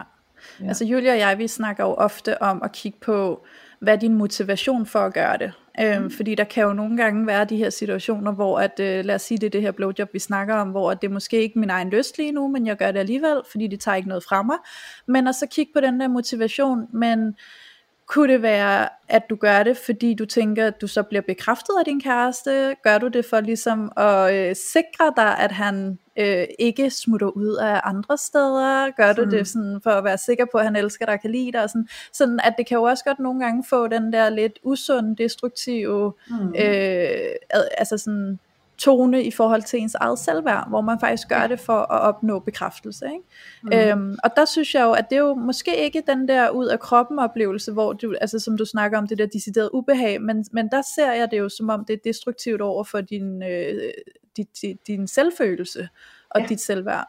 [0.62, 0.67] Ja.
[0.67, 3.45] Altså Julia og jeg, vi snakker jo ofte om at kigge på,
[3.80, 5.54] hvad er din motivation for at gøre det?
[5.82, 6.12] Øhm, Mm.
[6.12, 9.21] Fordi der kan jo nogle gange være de her situationer, hvor at, øh, lad os
[9.21, 11.60] sige det er det her blowjob, vi snakker om, hvor at det er måske ikke
[11.60, 14.24] min egen lyst lige nu, men jeg gør det alligevel, fordi det tager ikke noget
[14.24, 14.58] fra mig.
[15.08, 17.36] Men at så kigge på den der motivation, men
[18.08, 21.74] kunne det være, at du gør det, fordi du tænker, at du så bliver bekræftet
[21.80, 22.76] af din kæreste?
[22.84, 27.56] Gør du det for ligesom at øh, sikre dig, at han øh, ikke smutter ud
[27.56, 28.91] af andre steder?
[28.97, 29.30] Gør du Mm.
[29.30, 31.63] det sådan for at være sikker på, at han elsker dig og kan lide dig?
[31.63, 34.60] Og sådan, sådan at det kan jo også godt nogle gange få den der lidt
[34.63, 36.56] usund, destruktive mm.
[36.56, 37.36] øh,
[37.78, 38.39] altså sådan
[38.78, 42.39] tone i forhold til ens eget selvværd, hvor man faktisk gør det for at opnå
[42.39, 43.06] bekræftelse.
[43.06, 43.24] Ikke?
[43.95, 44.02] Mm.
[44.02, 46.65] Øhm, og der synes jeg jo, at det er jo måske ikke den der ud
[46.67, 50.45] af kroppen oplevelse, hvor du, altså som du snakker om, det der deciderede ubehag, men,
[50.52, 53.93] men der ser jeg det jo som om, det er destruktivt over for din, øh,
[54.38, 55.89] dit, din, din selvfølelse
[56.30, 56.48] og Ja.
[56.48, 57.08] dit selvværd.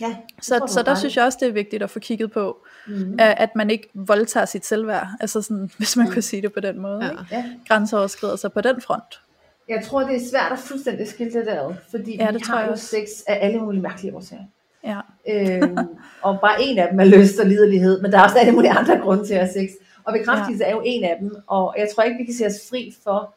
[0.00, 2.66] ja, Så, tror så der synes jeg også, det er vigtigt at få kigget på,
[2.86, 3.14] Mhm.
[3.18, 6.12] at, man ikke voldtager sit selvværd, altså sådan, hvis man Mm.
[6.12, 7.04] kan sige det på den måde.
[7.04, 7.10] Ja.
[7.10, 7.24] Ikke?
[7.30, 7.44] Ja.
[7.68, 9.20] Grænseoverskrider sig på den front.
[9.68, 12.42] Jeg tror, det er svært at fuldstændig skille det der ad, fordi Ja, vi det
[12.46, 12.86] tror har jeg jo også.
[12.86, 14.42] sex af alle mulige mærkelige årsager.
[14.84, 15.00] Ja.
[15.28, 15.76] øhm,
[16.22, 18.70] og bare en af dem er lyst og liderlighed, men der er også alle mulige
[18.70, 19.70] andre grunde til at have sex.
[20.04, 20.70] Og bekræftelse ja.
[20.70, 23.34] er jo en af dem, og jeg tror ikke, vi kan se os fri for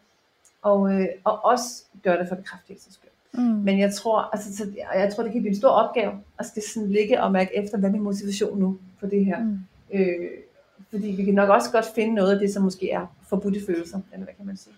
[0.66, 3.10] at, øh, at også gøre det for bekræftelsens skyld.
[3.34, 3.42] Mm.
[3.42, 6.64] Men jeg tror, altså, så, jeg tror, det kan blive en stor opgave at skal
[6.74, 9.40] sådan ligge og mærke efter, hvad er min motivation nu for det her.
[9.40, 9.60] Mm.
[9.94, 10.30] Øh,
[10.90, 14.00] fordi vi kan nok også godt finde noget af det, som måske er forbudte følelser,
[14.14, 14.76] eller hvad kan man sige.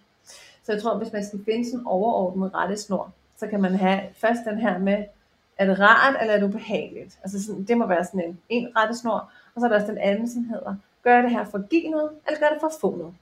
[0.63, 4.39] Så jeg tror, hvis man skal finde sådan overordnet rettesnor, så kan man have først
[4.45, 5.03] den her med,
[5.57, 7.19] er det rart, eller er det ubehageligt?
[7.23, 9.97] Altså sådan, det må være sådan en, en rettesnor, og så er der også den
[9.97, 12.61] anden, som hedder, gør jeg det her for at give noget, eller gør jeg det
[12.61, 13.13] for at få noget?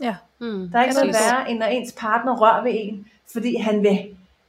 [0.00, 0.14] Ja.
[0.38, 0.68] Mm.
[0.72, 3.98] Der er ikke noget værre, end når ens partner rører ved en, fordi han vil.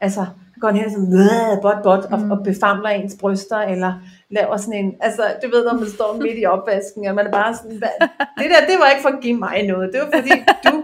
[0.01, 0.25] Altså,
[0.61, 3.93] går han hen og sådan, bot, bot, og, og befamler ens bryster, eller
[4.29, 7.31] laver sådan en, altså, du ved, når man står midt i opvasken, og man er
[7.31, 8.07] bare sådan, "Hvad-
[8.39, 10.31] det der, det var ikke for at give mig noget, det var fordi,
[10.65, 10.83] du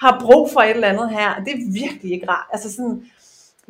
[0.00, 3.02] har brug for et eller andet her, det er virkelig ikke rart, altså sådan,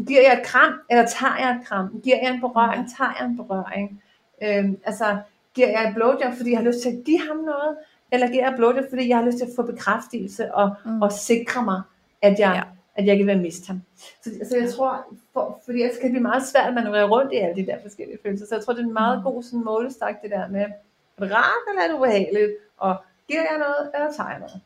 [0.07, 3.27] giver jeg et kram, eller tager jeg et kram, giver jeg en berøring, tager jeg
[3.29, 4.03] en berøring,
[4.42, 5.16] øhm, altså,
[5.55, 7.77] giver jeg et blowjob, fordi jeg har lyst til at give ham noget,
[8.12, 11.02] eller giver jeg blowjob, fordi jeg har lyst til at få bekræftelse, og, mm.
[11.02, 11.82] og sikre mig,
[12.22, 12.62] at jeg, Ja.
[13.02, 13.82] at jeg kan være miste ham.
[14.22, 17.32] Så, så jeg tror, for, fordi ellers kan det blive meget svært at manøvrere rundt
[17.32, 18.46] i alle de der forskellige følelser.
[18.46, 21.34] Så jeg tror, det er en meget god sådan, målestak, det der med, er det
[21.34, 22.52] rart eller er det ubehageligt?
[22.76, 22.96] Og
[23.28, 24.60] giver jeg noget, eller tager jeg noget?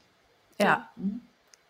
[0.60, 0.74] Ja.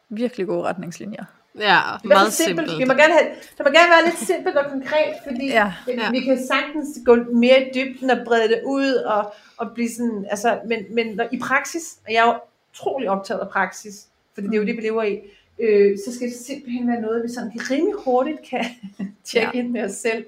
[0.09, 1.24] Virkelig gode retningslinjer.
[1.61, 2.68] Ja, Det er meget simpelt.
[2.70, 2.79] simpelt.
[2.79, 3.27] Vi må gerne have,
[3.59, 5.73] det må gerne være lidt simpelt og konkret, fordi Ja.
[5.88, 6.11] ja.
[6.11, 10.27] Vi kan sagtens gå mere i dybden og brede det ud, og, og blive sådan,
[10.31, 12.35] altså, men, men når, i praksis, og jeg er jo
[12.73, 15.18] utrolig optaget af praksis, fordi det er jo det, vi lever i,
[15.61, 18.64] øh, så skal det simpelthen være noget, vi sådan rimelig hurtigt kan
[19.31, 19.59] tjekke Ja.
[19.59, 20.25] ind med os selv.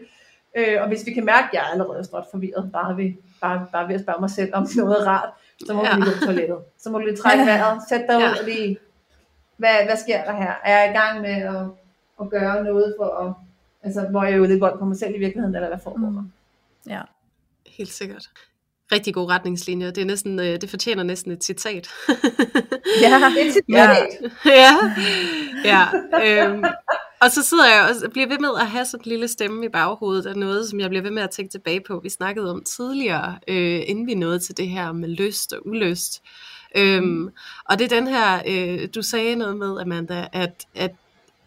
[0.57, 3.67] Øh, og hvis vi kan mærke, at jeg er allerede stråt forvirret, bare ved, bare,
[3.73, 5.29] bare ved at spørge mig selv om noget rart,
[5.67, 5.95] så må Ja.
[5.97, 6.57] vi lige gå på toilettet.
[6.79, 8.29] Så må du lige trække vejret, sæt dig ud Ja.
[8.31, 8.79] og lige,
[9.63, 10.53] hvad, hvad sker der her?
[10.65, 11.65] Er jeg i gang med at,
[12.21, 13.35] at gøre noget for at,
[13.83, 16.07] altså, hvor jeg er jo lidt vold på mig selv i virkeligheden, eller hvad foregår
[16.07, 16.21] der?
[16.21, 16.33] Mm.
[16.89, 17.01] Ja.
[17.67, 18.31] Helt sikkert.
[18.93, 19.91] Rigtig gode retningslinjer.
[19.91, 21.89] Det, er næsten, øh, det fortjener næsten et citat.
[22.09, 23.09] Ja.
[23.35, 23.97] Det er tit Ja.
[24.47, 24.73] ja,
[25.65, 26.45] ja.
[26.45, 26.65] Øhm,
[27.23, 29.69] og så sidder jeg og bliver ved med at have sådan en lille stemme i
[29.69, 32.65] baghovedet af noget, som jeg bliver ved med at tænke tilbage på, vi snakkede om
[32.65, 36.23] tidligere, øh, inden vi nåede til det her med lyst og ulyst.
[36.77, 37.29] Øhm,
[37.65, 40.91] og det er den her, øh, du sagde noget med, Amanda, at, at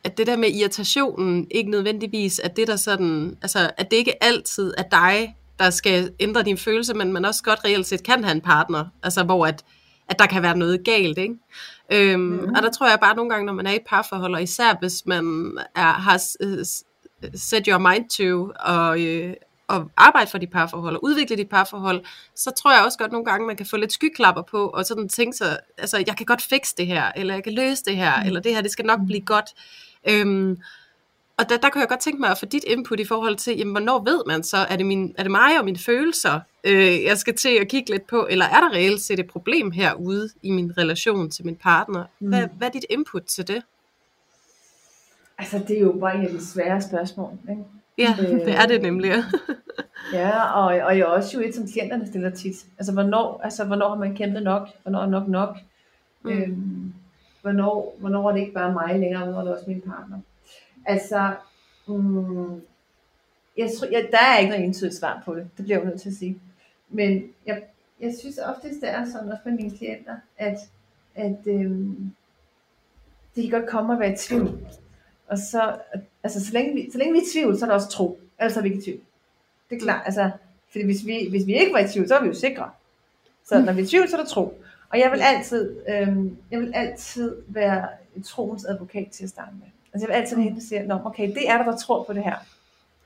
[0.04, 4.24] at det der med irritationen ikke nødvendigvis er det, der sådan, altså at det ikke
[4.24, 8.24] altid er dig, der skal ændre din følelse, men man også godt reelt set kan
[8.24, 9.64] have en partner, altså hvor at,
[10.10, 11.36] at der kan være noget galt, ikke?
[11.92, 12.40] Øhm, mm.
[12.56, 15.06] Og der tror jeg bare nogle gange, når man er i parforhold, og især hvis
[15.06, 16.84] man er, har s-
[17.36, 19.34] set your mind to og, øh,
[19.68, 23.26] og arbejde for dit parforhold og udvikle dit parforhold, så tror jeg også godt nogle
[23.26, 26.42] gange, man kan få lidt skyklapper på, og sådan tænke sig, altså jeg kan godt
[26.42, 28.28] fikse det her, eller jeg kan løse det her, mm.
[28.28, 29.46] eller det her, det skal nok blive godt.
[30.10, 30.58] Øhm,
[31.38, 33.58] og der, der kan jeg godt tænke mig at få dit input i forhold til,
[33.58, 37.04] jamen, hvornår ved man så, er det, min, er det mig og mine følelser, øh,
[37.04, 40.30] jeg skal til at kigge lidt på, eller er der reelt set et problem herude
[40.44, 42.04] i min relation til min partner?
[42.20, 42.50] Hvad, Mm.
[42.58, 43.62] hvad er dit input til det?
[45.38, 47.64] Altså, det er jo bare en af de svære spørgsmål, ikke?
[47.98, 48.28] Ja, Øh.
[48.30, 49.12] det er det nemlig.
[50.14, 52.66] Ja, og, og jeg er også jo et, som klienterne stiller tit.
[52.78, 54.70] Altså, hvornår, altså, hvornår har man kæmpet nok?
[54.84, 55.58] Hvornår er nok nok?
[56.24, 56.30] Mm.
[56.32, 56.94] Øhm,
[57.42, 60.20] hvornår, hvornår er det ikke bare mig længere, hvornår er det også min partner?
[60.86, 61.34] Altså,
[61.88, 62.62] mm,
[63.58, 65.48] jeg tror, jeg, der er ikke noget entydigt svar på det.
[65.58, 66.40] Det bliver jeg nødt til at sige.
[66.90, 67.62] Men jeg,
[68.02, 70.58] jeg synes oftest, det er sådan, også med mine klienter, at,
[71.16, 72.12] at øhm,
[73.36, 74.60] de kan godt komme og være i tvivl.
[75.28, 75.76] Og så,
[76.24, 78.20] altså, så længe, vi, så længe vi er i tvivl, så er der også tro.
[78.40, 79.00] Ellers er vi ikke i tvivl.
[79.70, 80.32] Det er klart, altså,
[80.72, 82.70] fordi hvis vi, hvis vi ikke var i tvivl, så er vi jo sikre.
[83.46, 84.62] Så når vi er i tvivl, så er der tro.
[84.90, 87.88] Og jeg vil altid, øhm, jeg vil altid være
[88.24, 89.68] troens advokat til at starte med.
[89.94, 92.14] Altså jeg vil altid hende, der siger, Nå, okay, det er der, der tror på
[92.14, 92.36] det her.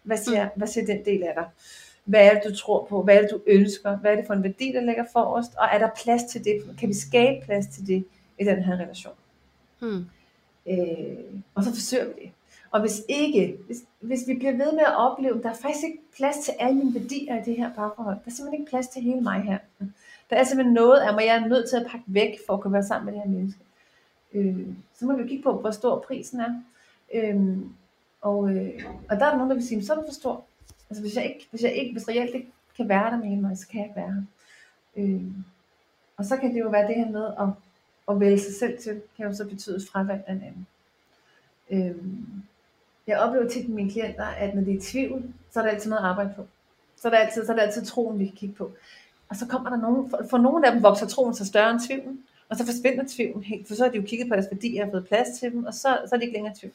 [0.04, 1.46] Hvad siger, hvad siger den del af dig?
[2.06, 3.04] Hvad er det, du tror på?
[3.04, 3.98] Hvad er det, du ønsker?
[3.98, 5.52] Hvad er det for en værdi, der ligger forrest?
[5.58, 6.78] Og er der plads til det?
[6.80, 8.06] Kan vi skabe plads til det
[8.40, 9.14] i den her relation?
[9.80, 10.06] Hmm.
[10.70, 12.32] Øh, og så forsøger vi det.
[12.72, 15.84] Og hvis ikke, hvis, hvis vi bliver ved med at opleve, at der er faktisk
[15.86, 18.16] ikke plads til alle mine værdier i det her parforhold.
[18.16, 19.58] Der er simpelthen ikke plads til hele mig her.
[20.30, 22.62] Der er simpelthen noget af mig, jeg er nødt til at pakke væk, for at
[22.62, 23.60] kunne være sammen med det her menneske.
[24.34, 26.62] Øh, så må vi jo kigge på, hvor stor prisen er.
[27.14, 27.58] Øh,
[28.22, 30.44] og, øh, og der er nogen, der vil sige, så er den for stor.
[30.90, 33.42] Altså hvis jeg ikke, hvis jeg ikke, hvis reelt ikke kan være der med hele
[33.42, 34.24] mig, så kan jeg ikke være her.
[34.98, 35.24] Øh,
[36.18, 37.48] og så kan det jo være det her med at,
[38.10, 40.68] at vælge sig selv til, kan jo så betyde fravalg af en anden.
[41.70, 42.44] Øhm,
[43.08, 45.72] jeg oplever tit med mine klienter, at når de er i tvivl, så er der
[45.72, 46.48] altid noget at arbejde på.
[46.96, 48.72] Så er der altid, så er der altid troen, vi kan kigge på.
[49.30, 51.80] Og så kommer der nogen, for, for nogle af dem vokser troen så større end
[51.88, 54.86] tvivlen, og så forsvinder tvivlen helt, for så har de jo kigget på deres værdier
[54.86, 56.74] og fået plads til dem, og så, så er de ikke længere i tvivl.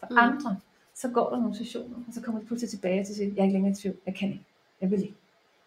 [0.00, 0.18] For mm.
[0.18, 0.56] andre,
[0.94, 3.40] så går der nogle sessioner, og så kommer de pludselig tilbage til at sige, jeg
[3.40, 4.44] er ikke længere i tvivl, jeg kan ikke,
[4.80, 5.14] jeg vil ikke.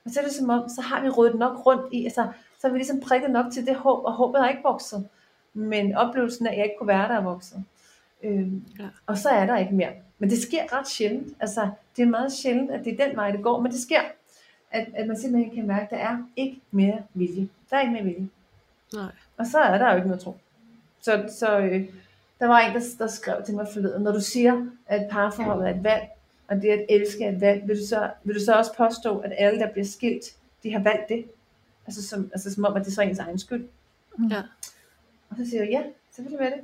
[0.06, 2.28] Og så er det som om, så har vi ryddet nok rundt i, altså,
[2.60, 5.08] så har vi ligesom prikket nok til det håb, og håbet har ikke vokset.
[5.54, 7.64] Men oplevelsen af, at jeg ikke kunne være der, er vokset.
[8.24, 8.86] Øhm, Ja.
[9.06, 9.92] Og så er der ikke mere.
[10.20, 11.34] Men det sker ret sjældent.
[11.40, 14.02] Altså, det er meget sjældent, at det er den vej, det går, men det sker.
[14.72, 17.50] At, at man simpelthen kan mærke, at der er ikke mere vilje.
[17.70, 18.30] Der er ikke mere vilje.
[18.94, 19.12] Nej.
[19.38, 20.38] Og så er der jo ikke noget tro.
[21.02, 21.90] Så, så øh,
[22.40, 25.76] der var en, der, der skrev til mig forleden, når du siger, at parforholdet er
[25.76, 26.04] et valg,
[26.48, 29.18] og det at elske er et valg, vil du, så, vil du så også påstå,
[29.20, 30.26] at alle, der bliver skilt,
[30.64, 31.26] de har valgt det?
[31.90, 33.66] Altså som, altså som om, at det er så ens egen skyld.
[34.32, 34.42] Ja.
[35.30, 35.82] Og så siger jeg, ja,
[36.16, 36.64] selvfølgelig er det.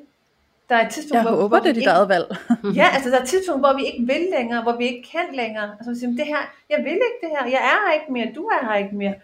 [0.70, 2.28] Der er et tidspunkt, Jeg hvor, håber, hvor det er dit ikke, eget valg.
[2.82, 5.28] Ja, altså der er et tidspunkt, hvor vi ikke vil længere, hvor vi ikke kan
[5.34, 5.70] længere.
[5.80, 8.44] Altså siger, det her, jeg vil ikke det her, jeg er her ikke mere, du
[8.46, 9.16] er her ikke mere,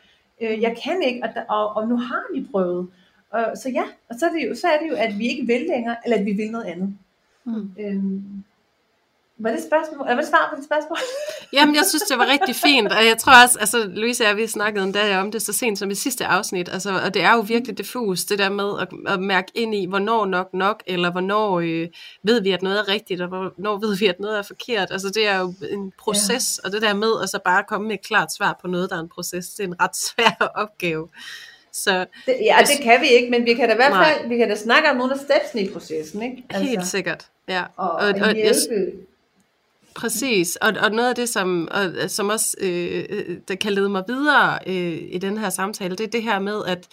[0.42, 2.88] øh, jeg kan ikke, og, og, og nu har vi prøvet.
[3.30, 5.48] Og, så ja, og så er, det jo, så er det jo, at vi ikke
[5.48, 6.96] vil længere, eller at vi vil noget andet.
[7.44, 7.72] Mm.
[7.80, 8.44] Øhm,
[9.44, 10.08] var det et spørgsmål?
[10.08, 10.98] Var det svar på det spørgsmål?
[11.58, 14.38] Jamen, jeg synes, det var rigtig fint, og jeg tror også, altså Louise og jeg,
[14.38, 17.22] vi snakkede en dag om det så sent som i sidste afsnit, altså, og det
[17.22, 20.84] er jo virkelig diffus, det der med at, at mærke ind i, hvornår nok nok,
[20.88, 21.88] eller hvornår øh,
[22.24, 24.88] ved vi, at noget er rigtigt, og hvornår ved vi, at noget er forkert.
[24.92, 26.68] Altså, det er jo en proces, ja.
[26.68, 28.96] og det der med at så bare komme med et klart svar på noget, der
[28.96, 31.08] er en proces, det er en ret svær opgave.
[31.74, 34.14] Så Det, ja, det kan vi ikke, men vi kan da i hvert Nej.
[34.14, 36.44] fald vi kan da snakke om nogle af stepsene i processen, ikke?
[36.52, 37.64] helt sikkert, ja.
[37.78, 39.11] Og, og, og, hjælpe.
[39.96, 43.90] Præcis, og, og noget af det, som, og, som også øh, øh, der kan lede
[43.90, 46.88] mig videre øh, i den her samtale, det er det her med, at,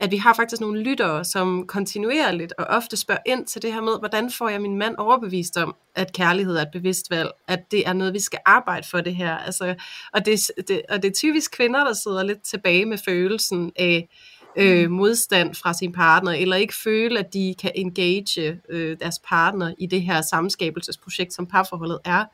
[0.00, 3.80] at vi har faktisk nogle lyttere, som kontinuerligt og ofte spørger ind til det her
[3.80, 7.60] med, hvordan får jeg min mand overbevist om, at kærlighed er et bevidst valg, at
[7.70, 9.36] det er noget, vi skal arbejde for det her.
[9.36, 9.74] Altså,
[10.12, 14.08] og, det, det, og det er typisk kvinder, der sidder lidt tilbage med følelsen af,
[14.56, 19.74] øh, modstand fra sin partner, eller ikke føle, at de kan engage øh, deres partner
[19.78, 22.24] i det her samskabelsesprojekt, som parforholdet er.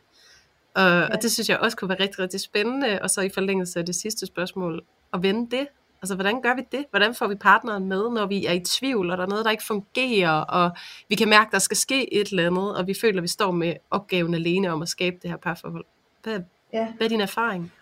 [0.78, 1.08] Og, ja.
[1.14, 3.86] og det synes jeg også kunne være rigtig, rigtig spændende, og så i forlængelse af
[3.86, 5.66] det sidste spørgsmål, at vende det.
[6.02, 6.84] Altså, hvordan gør vi det?
[6.90, 9.50] Hvordan får vi partneren med, når vi er i tvivl, og der er noget, der
[9.50, 10.70] ikke fungerer, og
[11.08, 13.28] vi kan mærke, at der skal ske et eller andet, og vi føler, at vi
[13.28, 15.84] står med opgaven alene om at skabe det her parforhold.
[16.22, 16.40] Hvad,
[16.72, 16.88] Ja.
[16.96, 17.72] hvad er din erfaring?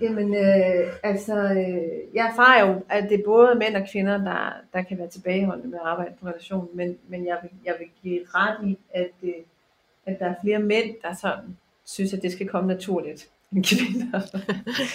[0.00, 4.52] Jamen, øh, altså, øh, jeg erfarer jo, at det er både mænd og kvinder, der,
[4.72, 7.88] der kan være tilbageholdende med at arbejde på relationen, men, men jeg, vil, jeg vil
[8.02, 9.32] give ret i, at, øh,
[10.06, 11.56] at der er flere mænd, der sådan
[11.92, 14.20] synes, at det skal komme naturligt kvinder.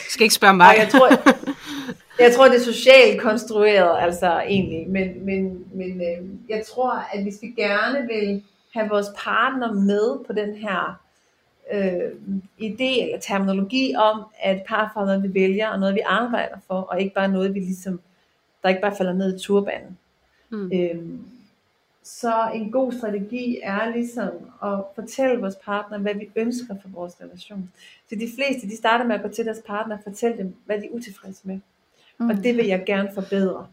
[0.10, 0.68] Skal ikke spørge mig.
[0.68, 1.10] Og jeg tror,
[2.20, 7.24] jeg tror, det er socialt konstrueret, altså egentlig, men, men, men øh, jeg tror, at
[7.24, 11.00] hvis vi gerne vil have vores partner med på den her
[11.74, 12.12] øh,
[12.62, 16.82] idé eller terminologi om, at parforhold er noget, vi vælger, og noget, vi arbejder for,
[16.82, 18.00] og ikke bare noget, vi ligesom,
[18.64, 19.98] der ikke bare falder ned i turbanen.
[20.50, 20.72] Mm.
[20.74, 21.20] Øhm,
[22.08, 24.30] så en god strategi er ligesom
[24.64, 27.72] at fortælle vores partner, hvad vi ønsker for vores relation.
[28.10, 30.78] Så de fleste, de starter med at gå til deres partner og fortælle dem, hvad
[30.78, 31.60] de er utilfredse med.
[32.18, 32.30] Mm.
[32.30, 33.68] Og det vil jeg gerne forbedre.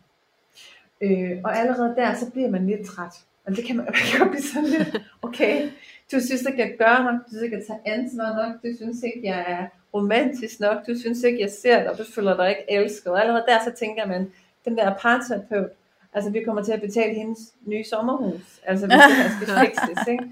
[1.01, 3.15] Øh, og allerede der, så bliver man lidt træt.
[3.47, 5.69] Og det kan man man kan godt blive sådan lidt, okay,
[6.13, 9.03] du synes ikke, jeg gør nok, du synes ikke, jeg tager ansvar nok, du synes
[9.03, 12.49] ikke, jeg er romantisk nok, du synes ikke, jeg ser dig, og du føler dig
[12.49, 13.13] ikke elsket.
[13.13, 14.33] Og allerede der, så tænker man,
[14.65, 15.71] den der parterapeut,
[16.15, 20.09] altså vi kommer til at betale hendes nye sommerhus, altså hvis det her skal fikses,
[20.09, 20.25] ikke?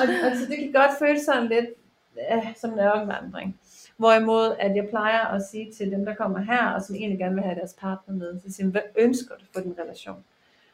[0.00, 1.66] Og, og så det kan godt føles sådan lidt
[2.32, 3.58] øh, som en ørkenvandring.
[3.96, 7.34] Hvorimod, at jeg plejer at sige til dem, der kommer her, og som egentlig gerne
[7.34, 10.24] vil have deres partner med, så siger hvad ønsker du for din relation?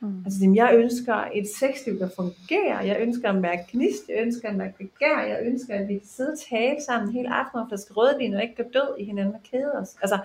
[0.00, 0.22] Mm.
[0.24, 2.82] Altså, jeg ønsker et sexliv, der fungerer.
[2.82, 4.08] Jeg ønsker at mærke gnist.
[4.08, 5.20] Jeg ønsker at mærke begær.
[5.20, 8.42] Jeg ønsker, at vi kan sidde og tale sammen hele aftenen og flaske rødvin og
[8.42, 9.96] ikke gå død i hinanden og kede os.
[10.02, 10.18] Altså,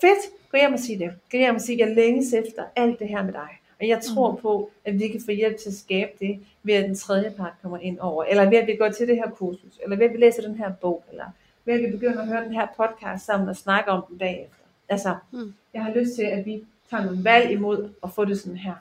[0.00, 0.50] fedt.
[0.50, 1.10] Gå hjem og sige det.
[1.30, 3.48] Gå hjem og sige, jeg længes efter alt det her med dig.
[3.80, 4.36] Og jeg tror mm.
[4.42, 7.52] på, at vi kan få hjælp til at skabe det, ved at den tredje part
[7.62, 8.24] kommer ind over.
[8.24, 9.78] Eller ved at vi går til det her kursus.
[9.82, 11.04] Eller ved at vi læser den her bog.
[11.10, 11.24] Eller
[11.64, 14.64] ved at vi begynder at høre den her podcast sammen og snakke om den bagefter.
[14.88, 15.54] Altså, Mm.
[15.74, 18.74] jeg har lyst til, at vi tager nogle valg imod at få det sådan her.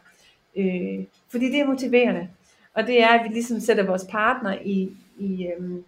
[0.56, 2.30] Øh, fordi det er motiverende.
[2.74, 5.84] Og det er, at vi ligesom sætter vores partner i, i, øhm,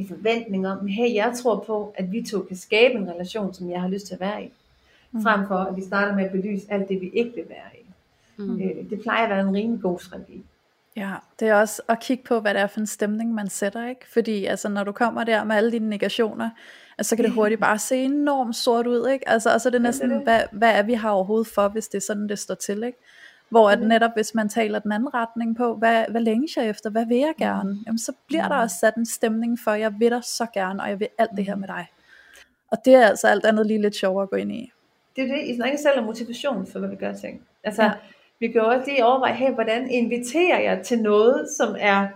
[0.00, 3.70] i forventning om, hey, jeg tror på, at vi to kan skabe en relation, som
[3.70, 4.52] jeg har lyst til at være i.
[5.12, 5.22] Mm.
[5.22, 7.86] Frem for, at vi starter med at belyse alt det, vi ikke vil være i.
[8.36, 8.60] Mm.
[8.60, 10.44] Øh, det plejer at være en rimelig god strategi.
[10.96, 13.88] Ja, det er også at kigge på, hvad det er for en stemning, man sætter,
[13.88, 14.08] ikke?
[14.12, 16.50] Fordi altså, når du kommer der med alle dine negationer,
[16.98, 19.28] altså, så kan det hurtigt bare se enormt sort ud, ikke?
[19.28, 20.26] Altså, og så er det næsten, det er det.
[20.26, 22.98] hvad, hvad er vi har overhovedet for, hvis det er sådan, det står til, ikke?
[23.50, 23.88] Hvor at Mhm.
[23.88, 27.16] netop, hvis man taler den anden retning på, hvad, hvad længes jeg efter, hvad vil
[27.16, 27.78] jeg gerne?
[27.86, 30.88] Jamen, så bliver der også sat en stemning for, jeg vil dig så gerne, og
[30.88, 31.86] jeg vil alt det her med dig.
[32.70, 34.72] Og det er altså alt andet lige lidt sjovere at gå ind i.
[35.16, 37.42] Det er det, I snakker selv om motivation for, hvad vi gør ting.
[37.64, 37.90] Altså, Ja.
[38.40, 42.08] vi kan også lige overveje, hey, hvordan inviterer jeg til noget, som er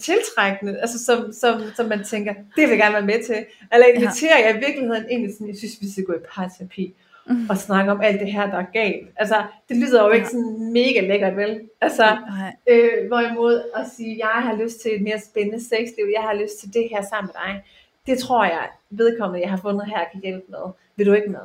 [0.00, 3.44] tiltrækkende, altså som, som, som man tænker, det vil jeg gerne være med til.
[3.72, 4.46] Eller inviterer ja.
[4.46, 6.94] jeg i virkeligheden egentlig sådan, jeg synes, vi skal gå i parterapi
[7.26, 7.46] Mm.
[7.50, 9.08] og snakke om alt det her, der er galt.
[9.16, 9.34] Altså,
[9.68, 10.30] det lyder jo ikke Ja.
[10.30, 11.60] sådan mega lækkert, vel?
[11.80, 12.56] Altså, Nej.
[12.70, 16.58] øh, hvorimod at sige, jeg har lyst til et mere spændende sexliv, jeg har lyst
[16.60, 17.62] til det her sammen med dig,
[18.06, 20.72] det tror jeg, vedkommende, jeg har fundet her, kan hjælpe med.
[20.96, 21.40] Vil du ikke med?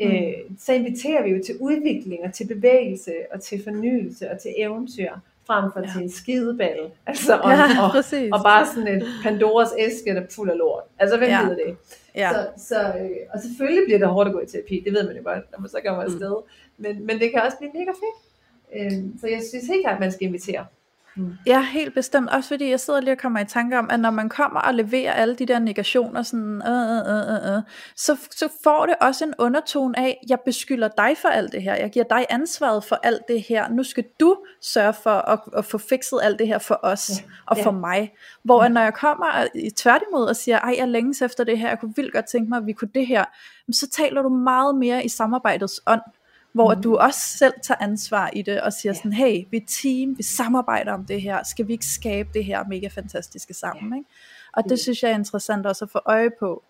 [0.00, 0.06] Mm.
[0.06, 4.50] Øh, så inviterer vi jo til udvikling og til bevægelse og til fornyelse og til
[4.56, 5.10] eventyr,
[5.46, 5.86] frem for Ja.
[5.92, 6.90] til en skideball.
[7.06, 8.30] Altså, og, Ja, og, præcis.
[8.32, 10.82] og bare sådan en Pandoras æske, der er fuld af lort.
[10.98, 11.42] Altså, hvem Ja.
[11.42, 11.76] gider det?
[12.14, 12.30] Ja.
[12.32, 15.16] Så, så, øh, og selvfølgelig bliver det hårdt at gå i terapi, det ved man
[15.16, 16.34] jo godt, når man så kommer afsted.
[16.78, 18.18] Men, men det kan også blive mega fedt.
[18.76, 20.66] Øh, så jeg synes helt klart, at man skal invitere.
[21.46, 22.30] Ja, helt bestemt.
[22.30, 24.74] Også fordi jeg sidder lige og kommer i tanke om, at når man kommer og
[24.74, 27.62] leverer alle de der negationer, sådan, øh, øh, øh, øh,
[27.96, 31.74] så, så får det også en undertone af, jeg beskylder dig for alt det her,
[31.74, 35.64] jeg giver dig ansvaret for alt det her, nu skal du sørge for at, at
[35.64, 37.24] få fikset alt det her for os ja.
[37.46, 37.78] og for Ja.
[37.78, 38.12] mig.
[38.42, 41.78] Hvor når jeg kommer i tværtimod og siger, ej, jeg længes efter det her, jeg
[41.80, 43.24] kunne vildt godt tænke mig, at vi kunne det her,
[43.72, 46.00] så taler du meget mere i samarbejdets ånd
[46.54, 46.82] hvor mm.
[46.82, 50.22] du også selv tager ansvar i det og siger sådan, hey, vi er team, vi
[50.22, 54.10] samarbejder om det her, skal vi ikke skabe det her mega fantastiske sammen, ikke?
[54.52, 56.62] Og det synes jeg er interessant også at få øje på,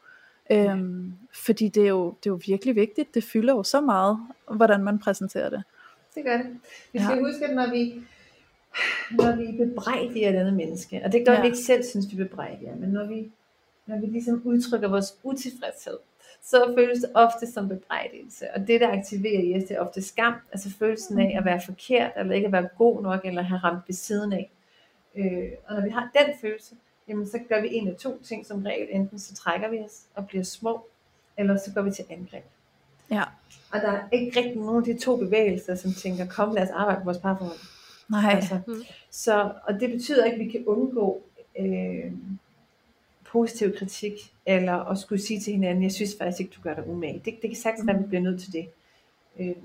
[0.51, 1.13] øhm,
[1.45, 4.19] fordi det er, jo, det er jo virkelig vigtigt, det fylder jo så meget,
[4.51, 5.63] hvordan man præsenterer det.
[6.15, 6.47] Det gør det.
[6.93, 7.21] Vi skal Ja.
[7.21, 7.95] huske, at når vi,
[9.11, 11.41] når vi bebrejder et andet menneske, og det gør ja.
[11.41, 13.33] vi ikke selv synes, vi bebrejder, men når vi,
[13.87, 15.97] når vi ligesom udtrykker vores utilfredshed,
[16.45, 18.47] så føles det ofte som bebrejdelse.
[18.55, 21.61] Og det, der aktiverer i os, det er ofte skam, altså følelsen af at være
[21.67, 24.51] forkert, eller ikke at være god nok, eller have ramt ved siden af.
[25.17, 26.75] Øh, og når vi har den følelse,
[27.09, 28.89] jamen så gør vi en af to ting som regel.
[28.91, 30.87] Enten så trækker vi os og bliver små,
[31.39, 32.45] eller så går vi til angreb.
[33.11, 33.23] Ja,
[33.73, 36.71] Og der er ikke rigtig nogen af de to bevægelser, som tænker, kom lad os
[36.71, 37.59] arbejde på vores parforhold.
[38.11, 38.59] nej, Altså,
[39.11, 41.23] så, og det betyder ikke, at vi kan undgå
[41.59, 42.13] øh,
[43.35, 44.13] positiv kritik,
[44.47, 47.23] eller at skulle sige til hinanden, jeg synes faktisk ikke, du gør dig umage.
[47.25, 48.69] Det, det kan sagtens være, at vi bliver nødt til det.
[49.41, 49.57] Øh,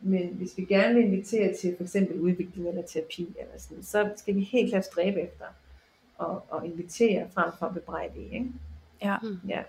[0.00, 4.10] men hvis vi gerne vil invitere til for eksempel udvikling eller terapi, eller sådan, så
[4.16, 5.44] skal vi helt klart stræbe efter
[6.20, 8.20] at, at invitere frem for at bebrejde.
[8.32, 8.52] Ikke?
[9.02, 9.16] ja.
[9.48, 9.62] Ja.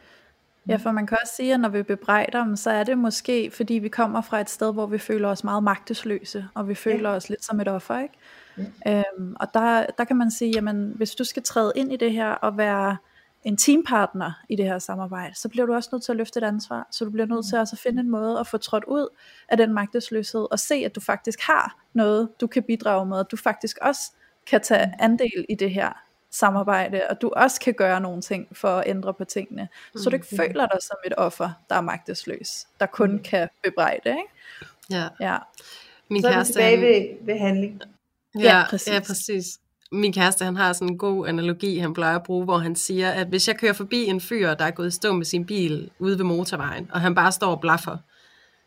[0.70, 3.52] Ja, for man kan også sige, at når vi bebrejder dem, så er det måske,
[3.52, 7.10] fordi vi kommer fra et sted, hvor vi føler os meget magtesløse, og vi føler
[7.10, 8.14] os lidt som et offer, ikke?
[8.88, 12.12] Øhm, og der, der kan man sige, jamen hvis du skal træde ind i det
[12.12, 12.98] her og være
[13.46, 16.44] en teampartner i det her samarbejde, så bliver du også nødt til at løfte et
[16.44, 19.08] ansvar, så du bliver nødt til også at finde en måde at få trådt ud
[19.50, 23.26] af den magtesløshed, og se, at du faktisk har noget, du kan bidrage med, at
[23.32, 24.02] du faktisk også
[24.48, 25.92] kan tage andel i det her
[26.32, 30.16] samarbejde, og du også kan gøre nogle ting for at ændre på tingene, så du
[30.16, 34.22] ikke føler dig som et offer, der er magtesløs, der kun kan bebrejde, ikke?
[34.90, 35.08] Ja.
[35.20, 35.38] Ja,
[36.10, 37.82] Min Så er vi kæreste, tilbage ved, ved handling.
[38.40, 38.94] ja, Ja, præcis.
[38.94, 39.60] ja, præcis.
[39.92, 43.12] Min kæreste, han har sådan en god analogi, han plejer at bruge, hvor han siger,
[43.12, 45.90] at hvis jeg kører forbi en fyr, der er gået i stå med sin bil
[46.00, 47.98] ude ved motorvejen, og han bare står og blaffer,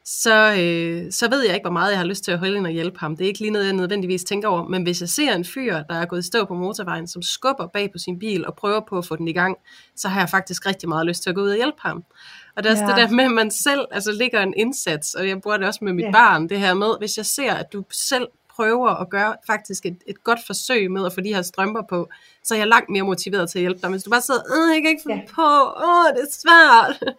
[0.05, 2.67] så, øh, så ved jeg ikke, hvor meget jeg har lyst til at holde ind
[2.67, 3.17] og hjælpe ham.
[3.17, 4.69] Det er ikke lige noget, jeg nødvendigvis tænker over.
[4.69, 7.67] Men hvis jeg ser en fyr, der er gået i stå på motorvejen, som skubber
[7.67, 9.57] bag på sin bil og prøver på at få den i gang,
[9.97, 12.05] så har jeg faktisk rigtig meget lyst til at gå ud og hjælpe ham.
[12.57, 12.89] Og det er også Ja.
[12.91, 15.81] det der med, at man selv altså, ligger en indsats, og jeg bruger det også
[15.83, 16.11] med mit Ja.
[16.11, 18.27] barn, det her med, hvis jeg ser, at du selv
[18.59, 22.09] prøver at gøre faktisk et, et godt forsøg med at få de her strømper på,
[22.45, 23.91] så er jeg langt mere motiveret til at hjælpe dig.
[23.91, 25.17] Hvis du bare sidder, øh, jeg kan ikke få Ja.
[25.17, 25.23] ja.
[25.35, 25.49] på,
[25.89, 27.03] åh, det er svært.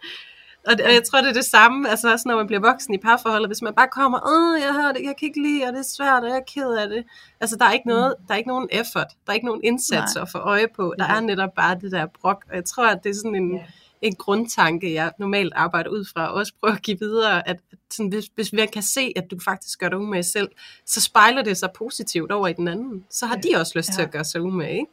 [0.66, 2.98] Og, og jeg tror, det er det samme, altså også når man bliver voksen i
[2.98, 5.78] parforholdet, hvis man bare kommer, åh, jeg har det, jeg kan ikke lide, og det
[5.78, 7.04] er svært, og jeg er ked af det.
[7.40, 10.14] Altså, der er ikke, noget, der er ikke nogen effort, der er ikke nogen indsats
[10.14, 10.22] Nej.
[10.22, 10.94] at få øje på.
[10.98, 13.54] Der er netop bare det der brok, og jeg tror, at det er sådan en,
[13.56, 13.62] Ja.
[14.02, 17.56] En grundtanke, jeg normalt arbejder ud fra, og også prøver at give videre, at
[17.90, 20.48] sådan, hvis, hvis vi kan se, at du faktisk gør dig umage selv,
[20.86, 23.04] så spejler det sig positivt over i den anden.
[23.10, 23.94] Så har de også lyst Ja.
[23.94, 24.86] til at gøre sig umage, ikke?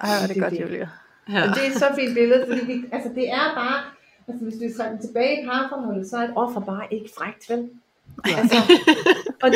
[0.00, 0.60] ej, hvor er det Det er godt, det.
[0.60, 0.88] Julia.
[1.30, 1.42] Ja.
[1.42, 3.80] Og det er et så fint billede, fordi vi, altså det er bare,
[4.28, 7.50] altså hvis du trækker den tilbage i parforholdet, så er et offer bare ikke frækt,
[7.50, 7.68] vel?
[8.24, 8.56] Altså,
[9.42, 9.48] og,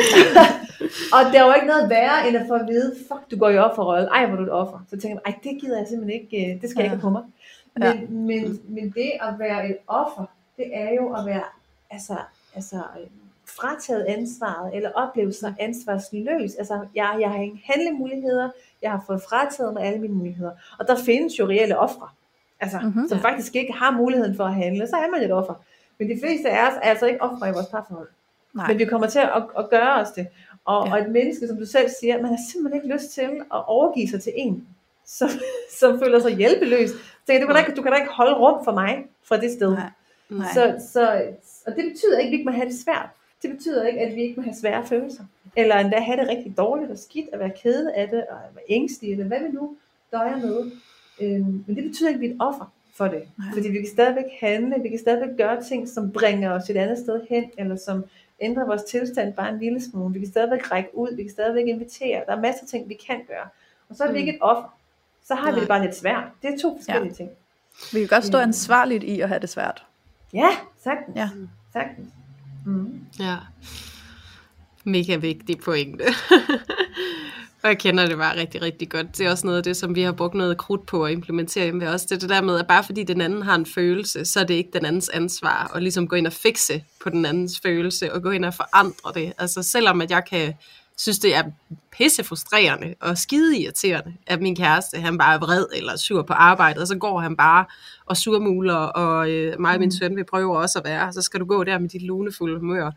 [1.15, 3.49] og der er jo ikke noget værre, end at få at vide, fuck, du går
[3.49, 4.79] i offerrolle, ej, hvor er du et offer.
[4.89, 6.93] Så tænker man, ej, det gider jeg simpelthen ikke, øh, det skal jeg Ja.
[6.93, 7.23] ikke have på mig.
[7.75, 7.93] Men, Ja.
[8.09, 10.25] men, men det at være et offer,
[10.57, 11.43] det er jo at være,
[11.91, 12.15] altså,
[12.55, 12.81] altså
[13.57, 16.55] frataget ansvaret, eller opleve sig ansvarsløs.
[16.55, 18.49] Altså, jeg, jeg har ingen handlemuligheder,
[18.81, 20.51] jeg har fået frataget mig alle mine muligheder.
[20.79, 22.07] Og der findes jo reelle ofre,
[22.59, 22.85] altså, Mhm.
[22.87, 23.07] mm-hmm.
[23.09, 25.53] som faktisk ikke har muligheden for at handle, så er man et offer.
[25.99, 28.07] Men de fleste af os er altså ikke ofre i vores parforhold.
[28.53, 28.67] Nej.
[28.67, 30.27] Men vi kommer til at, at gøre os det.
[30.65, 30.93] Og, ja.
[30.93, 33.21] og et menneske, som du selv siger, man har simpelthen ikke lyst til
[33.53, 34.67] at overgive sig til en,
[35.05, 35.29] som,
[35.79, 36.89] som føler sig hjælpeløs.
[37.27, 39.51] Så du, kan da ikke, du kan da ikke holde rum for mig fra det
[39.51, 39.71] sted.
[39.71, 39.89] Nej.
[40.29, 40.47] Nej.
[40.53, 41.21] Så, så,
[41.67, 43.09] og det betyder ikke, at vi ikke må have det svært.
[43.41, 45.23] Det betyder ikke, at vi ikke må have svære følelser.
[45.57, 48.63] Eller endda have det rigtig dårligt og skidt, og være ked af det, og være
[48.69, 49.77] ængstelig, eller hvad vi nu
[50.11, 50.71] døjer med.
[51.21, 53.23] Øhm, men det betyder ikke, at vi er et offer for det.
[53.37, 53.47] Nej.
[53.53, 56.97] Fordi vi kan stadigvæk handle, vi kan stadigvæk gøre ting, som bringer os et andet
[56.97, 58.03] sted hen, eller som
[58.41, 60.13] ændrer vores tilstand bare en lille smule.
[60.13, 62.23] Vi kan stadigvæk række ud, vi kan stadigvæk invitere.
[62.27, 63.47] Der er masser af ting, vi kan gøre.
[63.89, 64.17] Og så er vi Mm.
[64.19, 64.78] ikke et offer.
[65.27, 65.59] Så har vi Nej.
[65.59, 66.23] det bare lidt svært.
[66.41, 67.29] Det er to forskellige ting.
[67.93, 68.43] Vi kan godt stå Mm.
[68.43, 69.83] ansvarligt i at have det svært.
[70.33, 70.49] Ja,
[70.83, 71.15] sagtens.
[71.17, 71.29] Ja.
[71.73, 72.07] Sagtens.
[72.65, 72.99] Mm.
[73.19, 73.35] Ja.
[74.83, 76.03] Mega vigtig pointe.
[77.63, 79.17] og jeg kender det bare rigtig, rigtig godt.
[79.17, 81.63] Det er også noget af det, som vi har brugt noget krudt på at implementere
[81.63, 82.01] hjemme ved os.
[82.05, 84.43] Det er det der med, at bare fordi den anden har en følelse, så er
[84.43, 88.13] det ikke den andens ansvar at ligesom gå ind og fikse på den andens følelse
[88.13, 89.33] og gå ind og forandre det.
[89.37, 90.53] Altså selvom at jeg kan
[90.99, 91.43] synes, det er
[91.91, 96.33] pisse frustrerende og skide irriterende, at min kæreste, han bare er vred eller sur på
[96.33, 97.65] arbejdet, og så går han bare
[98.05, 101.39] og surmuler, og øh, mig og min søn vil prøve også at være, så skal
[101.39, 102.91] du gå der med dit lunefulde humør.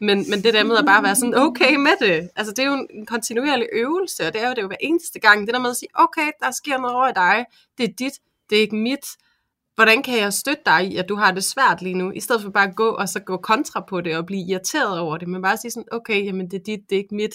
[0.00, 2.66] Men, men det der med at bare være sådan, okay med det, altså det er
[2.66, 5.54] jo en kontinuerlig øvelse, og det er jo det er jo hver eneste gang, det
[5.54, 7.44] der med at sige, okay, der sker noget over i dig,
[7.78, 8.12] det er dit,
[8.50, 9.06] det er ikke mit,
[9.74, 12.42] hvordan kan jeg støtte dig i, at du har det svært lige nu, i stedet
[12.42, 15.28] for bare at gå og så gå kontra på det og blive irriteret over det,
[15.28, 17.34] men bare sige sådan, okay, jamen det er dit, det er ikke mit,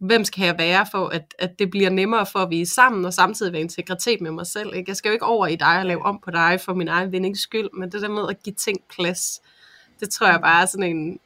[0.00, 3.04] hvem skal jeg være for, at, at det bliver nemmere for at vi er sammen,
[3.04, 4.74] og samtidig være integritet med mig selv.
[4.74, 4.90] Ikke?
[4.90, 7.12] Jeg skal jo ikke over i dig og lave om på dig for min egen
[7.12, 9.40] vindings skyld, men det der med at give ting plads,
[10.00, 11.18] det tror jeg bare er sådan en,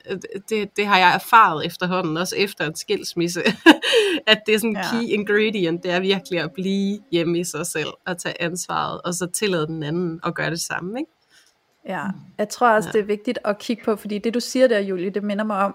[0.48, 3.42] det, det har jeg erfaret efterhånden, også efter en skilsmisse,
[4.26, 4.90] at det er sådan en ja.
[4.90, 9.14] key ingredient, det er virkelig at blive hjemme i sig selv, og tage ansvaret, og
[9.14, 11.10] så tillade den anden at gøre det samme, ikke?
[11.88, 12.04] Ja,
[12.38, 12.92] jeg tror også, ja.
[12.92, 15.58] det er vigtigt at kigge på, fordi det du siger der, Julie, det minder mig
[15.58, 15.74] om,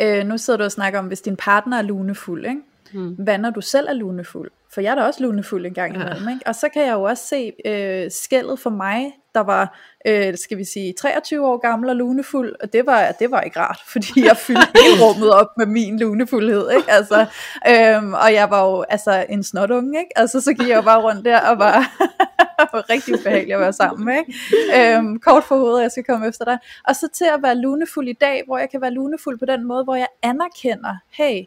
[0.00, 2.60] øh, nu sidder du og snakker om, hvis din partner er lunefuld, ikke?
[2.92, 3.14] Hmm.
[3.14, 4.50] Hvad når du selv er lunefuld?
[4.74, 6.30] For jeg er da også lunefuld en gang imellem, ja.
[6.30, 6.46] ikke?
[6.46, 10.58] Og så kan jeg jo også se øh, skældet for mig, der var, øh, skal
[10.58, 14.24] vi sige, 23 år gammel og lunefuld, og det var, det var ikke rart, fordi
[14.24, 16.92] jeg fyldte hele rummet op med min lunefuldhed, ikke?
[16.92, 17.26] Altså,
[17.68, 20.18] øhm, og jeg var jo altså en snotunge, ikke?
[20.18, 21.76] Altså, så gik jeg jo bare rundt der og var,
[22.72, 24.96] var rigtig ubehagelig at være sammen med, ikke?
[24.96, 26.58] Øhm, kort for hovedet, jeg skal komme efter dig.
[26.88, 29.64] Og så til at være lunefuld i dag, hvor jeg kan være lunefuld på den
[29.64, 31.44] måde, hvor jeg anerkender, hey,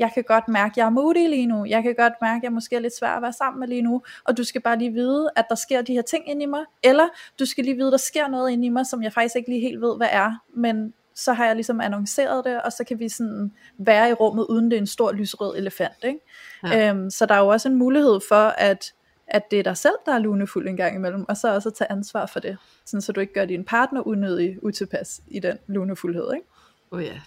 [0.00, 2.42] jeg kan godt mærke, at jeg er modig lige nu, jeg kan godt mærke, at
[2.42, 4.78] jeg måske er lidt svær at være sammen med lige nu, og du skal bare
[4.78, 7.76] lige vide, at der sker de her ting ind i mig, eller du skal lige
[7.76, 9.96] vide, at der sker noget ind i mig, som jeg faktisk ikke lige helt ved,
[9.96, 14.10] hvad er, men så har jeg ligesom annonceret det, og så kan vi sådan være
[14.10, 16.04] i rummet, uden det er en stor lysrød elefant.
[16.04, 16.20] Ikke?
[16.64, 16.90] Ja.
[16.90, 18.94] Øhm, så der er jo også en mulighed for, at,
[19.26, 21.74] at det er dig selv, der er lunefuld en gang imellem, og så også at
[21.74, 25.58] tage ansvar for det, sådan så du ikke gør din partner unødig utilpas i den
[25.66, 26.32] lunefuldhed.
[26.34, 26.46] Ikke?
[26.90, 27.20] Oh ja,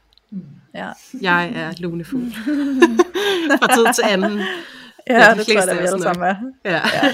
[0.74, 0.90] Ja.
[1.22, 2.32] Jeg er lunefuld.
[3.60, 4.42] Fra tid til anden.
[5.10, 6.36] Ja, det, det tror jeg, vi alle sammen er.
[6.66, 6.72] Ja.
[6.72, 7.14] ja.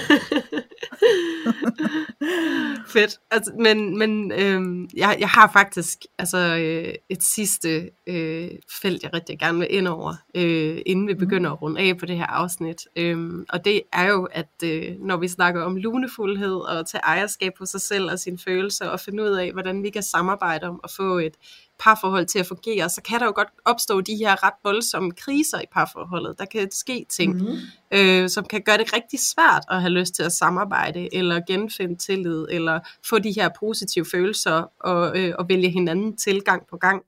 [2.92, 3.18] Fedt.
[3.30, 8.50] Altså, men men øhm, jeg, jeg har faktisk altså, øh, et sidste øh,
[8.82, 12.06] felt, jeg rigtig gerne vil ind over, øh, inden vi begynder at runde af på
[12.06, 12.86] det her afsnit.
[12.96, 17.52] Øhm, og det er jo, at øh, når vi snakker om lunefuldhed og tage ejerskab
[17.58, 20.80] på sig selv og sine følelser, og finde ud af, hvordan vi kan samarbejde om
[20.84, 21.34] at få et
[21.80, 25.60] parforhold til at fungere, så kan der jo godt opstå de her ret voldsomme kriser
[25.60, 26.38] i parforholdet.
[26.38, 27.56] Der kan ske ting, mm-hmm.
[27.90, 31.96] øh, som kan gøre det rigtig svært at have lyst til at samarbejde, eller genfinde
[31.96, 36.76] tillid, eller få de her positive følelser, og, øh, og vælge hinanden til gang på
[36.76, 37.02] gang.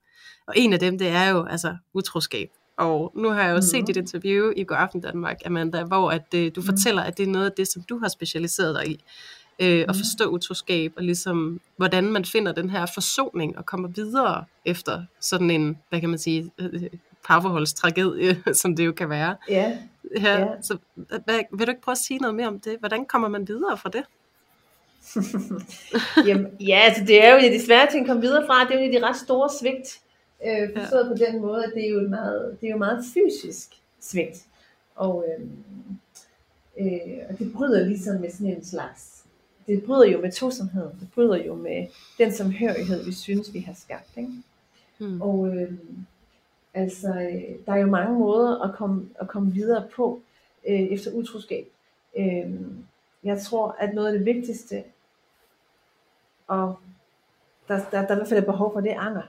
[0.47, 2.49] Og en af dem, det er jo altså utroskab.
[2.79, 3.63] Og nu har jeg jo mm.
[3.63, 6.67] set dit interview i Går Aften Danmark, Amanda, hvor at, øh, du mm.
[6.67, 9.05] fortæller, at det er noget af det, som du har specialiseret dig i
[9.63, 9.91] øh, mm.
[9.91, 15.03] at forstå utroskab, og ligesom, hvordan man finder den her forsoning og kommer videre efter
[15.21, 16.83] sådan en, hvad kan man sige, øh,
[17.27, 19.37] parforholdstragedie, som det jo kan være.
[19.49, 19.79] Ja.
[20.17, 20.47] ja, ja.
[20.63, 22.77] Så hvad, vil du ikke prøve at sige noget mere om det?
[22.79, 24.05] Hvordan kommer man videre fra det?
[26.29, 28.65] Jamen, ja, altså det er jo de svære ting at komme videre fra.
[28.69, 30.01] Det er jo de ret store svigt.
[30.47, 31.09] Øh, forstået ja.
[31.09, 33.69] på den måde, at det er jo meget, det er jo meget fysisk
[34.01, 34.39] svigt.
[34.95, 35.47] Og, øh,
[36.79, 39.22] øh, og det bryder ligesom med sådan en slags
[39.67, 40.91] det bryder jo med tosomhed.
[41.01, 41.87] Det bryder jo med
[42.19, 44.17] den samhørighed, vi synes, vi har skabt.
[44.17, 44.33] Ikke?
[44.99, 45.23] Hmm.
[45.23, 45.73] Og øh,
[46.75, 47.09] altså,
[47.67, 50.21] der er jo mange måder at komme, at komme videre på
[50.69, 51.67] øh, efter utroskab.
[52.17, 52.51] Øh,
[53.25, 54.83] jeg tror, at noget af det vigtigste,
[56.47, 56.79] og
[57.69, 59.23] der, der, der i hvert fald er behov for, det er anger.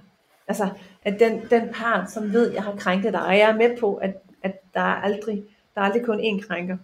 [0.47, 0.69] Altså,
[1.03, 3.95] at den, den part, som ved, jeg har krænket dig, og jeg er med på,
[3.95, 5.43] at, at der er aldrig
[5.75, 6.77] der er aldrig kun én krænker.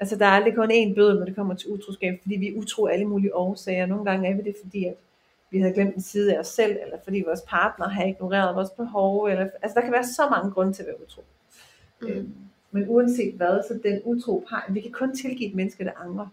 [0.00, 2.58] Altså, der er aldrig kun én bøde, når det kommer til utroskab, fordi vi er
[2.58, 3.86] utro af alle mulige årsager.
[3.86, 4.94] Nogle gange er vi det, fordi at
[5.50, 8.70] vi havde glemt en side af os selv, eller fordi vores partner har ignoreret vores
[8.70, 9.24] behov.
[9.24, 11.22] Eller, altså, der kan være så mange grunde til at være utro.
[12.00, 12.08] Mm.
[12.08, 12.34] Øhm,
[12.70, 16.26] men uanset hvad, så den utro par, vi kan kun tilgive et menneske, der angrer.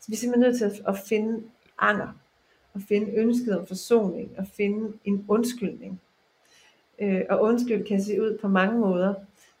[0.00, 1.42] Så vi er simpelthen nødt til at, at finde
[1.78, 2.08] anger,
[2.74, 6.00] og finde ønsket om forsoning, og finde en undskyldning.
[6.98, 9.14] Øh, og undskyld kan se ud på mange måder.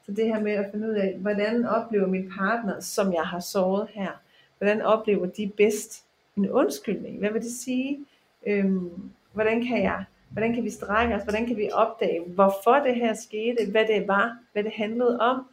[0.06, 3.40] Så det her med at finde ud af, hvordan oplever min partner, som jeg har
[3.40, 4.10] såret her,
[4.58, 6.04] hvordan oplever de bedst
[6.36, 7.18] en undskyldning?
[7.18, 7.98] Hvad vil det sige?
[8.46, 11.22] Øhm, hvordan kan jeg Hvordan kan vi strække os?
[11.22, 13.70] Hvordan kan vi opdage, hvorfor det her skete?
[13.70, 14.38] Hvad det var?
[14.52, 15.46] Hvad det handlede om?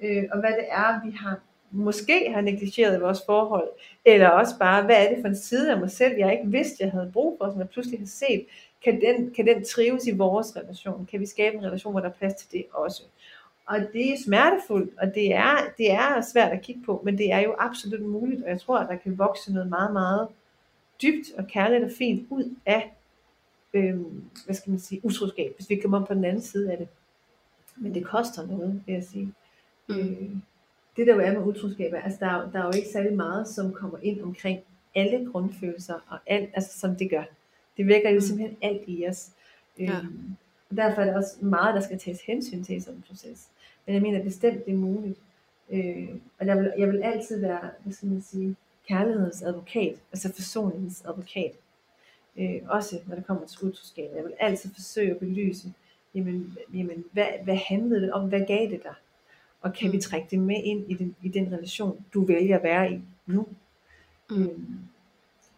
[0.00, 1.40] Øh, og hvad det er, vi har
[1.70, 3.68] måske har negligeret i vores forhold.
[4.04, 6.84] Eller også bare, hvad er det for en side af mig selv, jeg ikke vidste,
[6.84, 8.46] jeg havde brug for, som jeg pludselig har set.
[8.84, 11.06] Kan den, kan den trives i vores relation?
[11.10, 13.02] Kan vi skabe en relation, hvor der er plads til det også?
[13.66, 17.32] Og det er smertefuldt, og det er, det er svært at kigge på, men det
[17.32, 20.28] er jo absolut muligt, og jeg tror, at der kan vokse noget meget, meget
[21.02, 22.92] dybt og kærligt og fint ud af,
[23.74, 26.88] øhm, hvad skal man sige, utroskab, hvis vi kommer på den anden side af det.
[27.76, 29.34] Men det koster noget, vil jeg sige.
[29.88, 29.98] Mm.
[29.98, 30.30] Øh,
[30.96, 33.12] det der jo er med utroskab, er, altså der, er, der er jo ikke særlig
[33.12, 34.60] meget, som kommer ind omkring
[34.94, 37.24] alle grundfølelser, og alt, altså som det gør.
[37.76, 38.20] Det vækker jo mm.
[38.20, 39.30] simpelthen alt i os.
[39.78, 39.98] Ja.
[39.98, 40.36] Øhm,
[40.70, 43.48] og derfor er der også meget, der skal tages hensyn til i sådan en proces.
[43.86, 45.18] Men jeg mener bestemt, det er muligt.
[45.70, 46.08] Øh,
[46.38, 48.56] og jeg vil, jeg vil altid være, hvad skal man sige,
[48.88, 51.52] kærlighedens advokat, altså forsoningens advokat.
[52.36, 54.10] Øh, også når det kommer til utroskab.
[54.16, 55.72] Jeg vil altid forsøge at belyse,
[56.14, 58.28] jamen, jamen hvad, hvad handlede det om?
[58.28, 58.94] Hvad gav det dig?
[59.60, 59.92] Og kan mm.
[59.92, 63.00] vi trække det med ind i den, i den relation, du vælger at være i
[63.26, 63.46] nu?
[64.30, 64.42] Mm.
[64.42, 64.78] Øhm,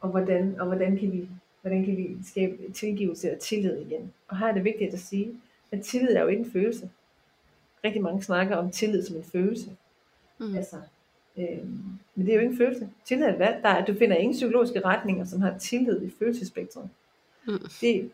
[0.01, 1.29] og, hvordan, og hvordan kan vi
[1.61, 4.13] hvordan kan vi skabe tilgivelse og tillid igen?
[4.29, 5.41] Og her er det vigtigt at sige,
[5.73, 6.91] at tillid er jo ikke en følelse.
[7.85, 9.71] Rigtig mange snakker om tillid som en følelse.
[10.39, 10.57] Mm.
[10.57, 10.77] Altså,
[11.39, 12.89] øhm, men det er jo ikke en følelse.
[13.05, 13.63] Tillid er valg.
[13.63, 16.89] Der er, du finder ingen psykologiske retninger, som har tillid i følelsespektret.
[17.47, 17.59] Mm.
[17.81, 18.11] Det,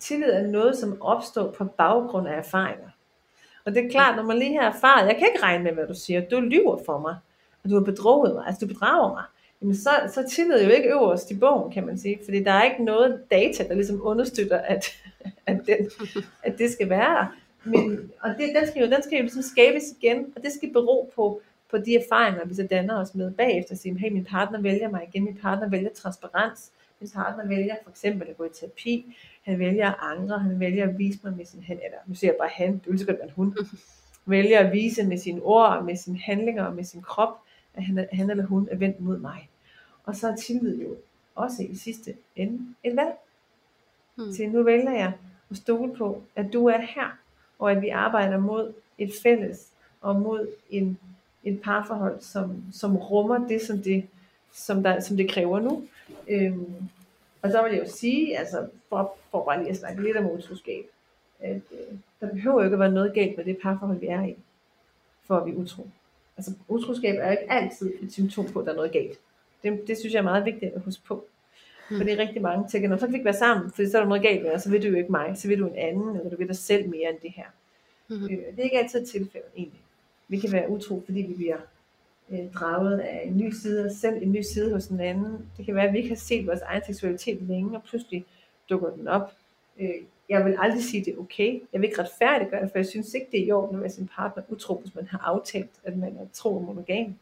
[0.00, 2.88] tillid er noget, som opstår på baggrund af erfaringer.
[3.64, 5.86] Og det er klart, når man lige har erfaret, jeg kan ikke regne med, hvad
[5.86, 7.16] du siger, du lyver for mig,
[7.64, 9.24] og du har bedroget mig, altså du bedrager mig,
[9.62, 12.64] jamen så, så tillid jo ikke øverst i bogen, kan man sige, fordi der er
[12.64, 14.84] ikke noget data, der ligesom understøtter, at,
[15.46, 15.90] at, den,
[16.42, 17.28] at det skal være
[17.64, 20.72] Men, og det, den, skal jo, den skal jo ligesom skabes igen, og det skal
[20.72, 21.40] bero på,
[21.70, 25.08] på de erfaringer, vi så danner os med bagefter, sige, hey, min partner vælger mig
[25.08, 29.58] igen, min partner vælger transparens, min partner vælger for eksempel at gå i terapi, han
[29.58, 32.36] vælger at angre, han vælger at vise mig med sin hand, eller nu siger jeg
[32.40, 33.56] bare han, det vil sikkert være en hund,
[34.26, 37.38] vælger at vise med sine ord, med sine handlinger og med sin krop,
[37.74, 39.48] at han, han eller hun er vendt mod mig.
[40.04, 40.96] Og så er tillid jo
[41.34, 43.14] også i sidste ende et valg.
[44.14, 44.32] Hmm.
[44.32, 45.12] Så nu vælger jeg
[45.50, 47.18] at stole på, at du er her,
[47.62, 49.68] og at vi arbejder mod et fælles,
[50.00, 50.98] og mod en,
[51.44, 54.06] et parforhold, som, som rummer det, som det,
[54.52, 55.84] som, der, som det kræver nu.
[56.28, 56.74] Øhm,
[57.42, 60.30] og så vil jeg jo sige, altså for, for bare lige at snakke lidt om
[60.30, 60.84] utroskab,
[61.40, 64.22] at øh, der behøver jo ikke at være noget galt med det parforhold, vi er
[64.22, 64.36] i,
[65.24, 65.88] for at vi er utro.
[66.36, 69.18] Altså utroskab er jo ikke altid et symptom på, at der er noget galt.
[69.62, 71.24] Det, det synes jeg er meget vigtigt at huske på.
[71.92, 71.98] Mm.
[71.98, 74.08] Fordi rigtig mange tænker, når så kan vi ikke være sammen, for så er der
[74.08, 76.16] noget galt med dig, så vil du jo ikke mig, så vil du en anden,
[76.16, 77.46] eller du vil dig selv mere end det her.
[78.08, 78.24] Mm.
[78.24, 79.80] Øh, det er ikke altid et tilfælde egentlig.
[80.28, 81.58] Vi kan være utro, fordi vi bliver
[82.30, 85.46] øh, draget af en ny side af os selv, en ny side hos en anden.
[85.56, 88.24] Det kan være, at vi ikke har set vores egen seksualitet længe, og pludselig
[88.70, 89.32] dukker den op.
[89.80, 89.94] Øh,
[90.28, 91.62] jeg vil aldrig sige, at det er okay.
[91.72, 93.90] Jeg vil ikke retfærdiggøre det, for jeg synes ikke, det er i orden at være
[93.90, 97.14] sin partner utro, hvis man har aftalt, at man er tro og monogam.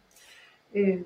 [0.74, 1.00] Øh,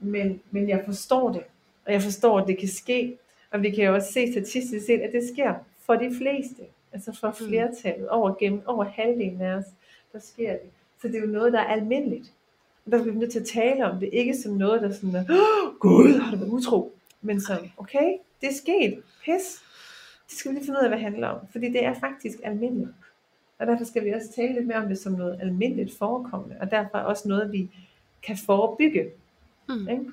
[0.00, 1.42] men, men jeg forstår det,
[1.86, 3.18] og jeg forstår, at det kan ske,
[3.50, 5.54] og vi kan jo også se statistisk set, at det sker
[5.86, 6.62] for de fleste,
[6.92, 7.46] altså for mm.
[7.48, 9.64] flertallet, over, gennem, over halvdelen af os,
[10.12, 10.70] der sker det.
[11.02, 12.32] Så det er jo noget, der er almindeligt.
[12.86, 15.14] Og der bliver vi nødt til at tale om det, ikke som noget, der sådan
[15.14, 16.92] er, oh, Gud, har du været utro?
[17.22, 19.62] Men som, okay, det er sket, pis,
[20.28, 22.38] det skal vi lige finde ud af, hvad det handler om, fordi det er faktisk
[22.44, 22.90] almindeligt.
[23.58, 26.70] Og derfor skal vi også tale lidt mere om det som noget almindeligt forekommende, og
[26.70, 27.70] derfor også noget, vi
[28.22, 29.10] kan forebygge.
[29.68, 29.88] Mm.
[29.88, 30.04] Ikke?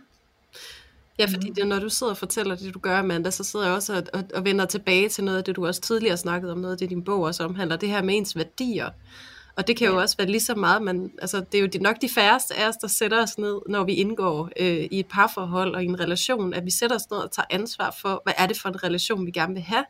[1.19, 3.75] Ja, fordi det, når du sidder og fortæller det, du gør, Amanda, så sidder jeg
[3.75, 6.57] også og, og, og vender tilbage til noget af det, du også tidligere snakkede om,
[6.57, 8.89] noget af det, din bog også omhandler, det her med ens værdier.
[9.55, 12.01] Og det kan jo også være lige så meget, man, altså det er jo nok
[12.01, 15.75] de færreste af os, der sætter os ned, når vi indgår øh, i et parforhold
[15.75, 18.47] og i en relation, at vi sætter os ned og tager ansvar for, hvad er
[18.47, 19.85] det for en relation, vi gerne vil have?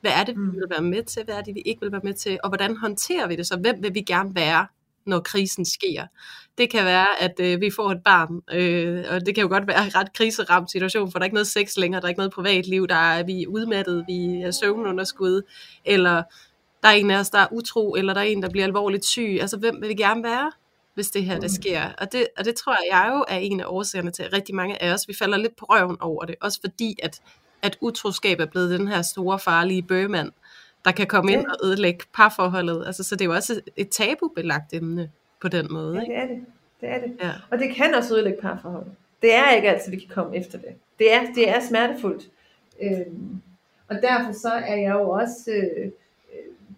[0.00, 0.52] Hvad er det, vi mm.
[0.52, 1.24] vil være med til?
[1.24, 2.38] Hvad er det, vi ikke vil være med til?
[2.42, 3.56] Og hvordan håndterer vi det så?
[3.56, 4.66] Hvem vil vi gerne være?
[5.06, 6.06] Når krisen sker.
[6.58, 9.66] Det kan være, at øh, vi får et barn, øh, og det kan jo godt
[9.66, 12.18] være en ret kriseramt situation, for der er ikke noget sex længere, der er ikke
[12.18, 15.42] noget privatliv, der er vi er udmattet, vi er søvnunderskud,
[15.84, 16.22] eller
[16.82, 19.04] der er en af os, der er utro, eller der er en, der bliver alvorligt
[19.04, 19.38] syg.
[19.40, 20.52] Altså, hvem vil vi gerne være,
[20.94, 21.62] hvis det her, der mm.
[21.62, 21.82] sker?
[21.98, 24.82] Og det, og det tror jeg jo er en af årsagerne til, at rigtig mange
[24.82, 26.34] af os, vi falder lidt på røven over det.
[26.40, 27.20] Også fordi, at,
[27.62, 30.32] at utroskab er blevet den her store, farlige bøgemand,
[30.84, 32.86] der kan komme ind og ødelægge parforholdet.
[32.86, 35.10] Altså, så det er jo også et tabubelagt emne
[35.40, 35.94] på den måde.
[35.94, 36.44] Ja, det er det.
[36.80, 37.16] det, er det.
[37.20, 37.32] Ja.
[37.50, 38.92] Og det kan også ødelægge parforholdet.
[39.22, 40.74] Det er ikke altid, vi kan komme efter det.
[40.98, 42.30] Det er, det er smertefuldt.
[42.82, 43.42] Øhm,
[43.88, 45.90] og derfor så er jeg jo også øh,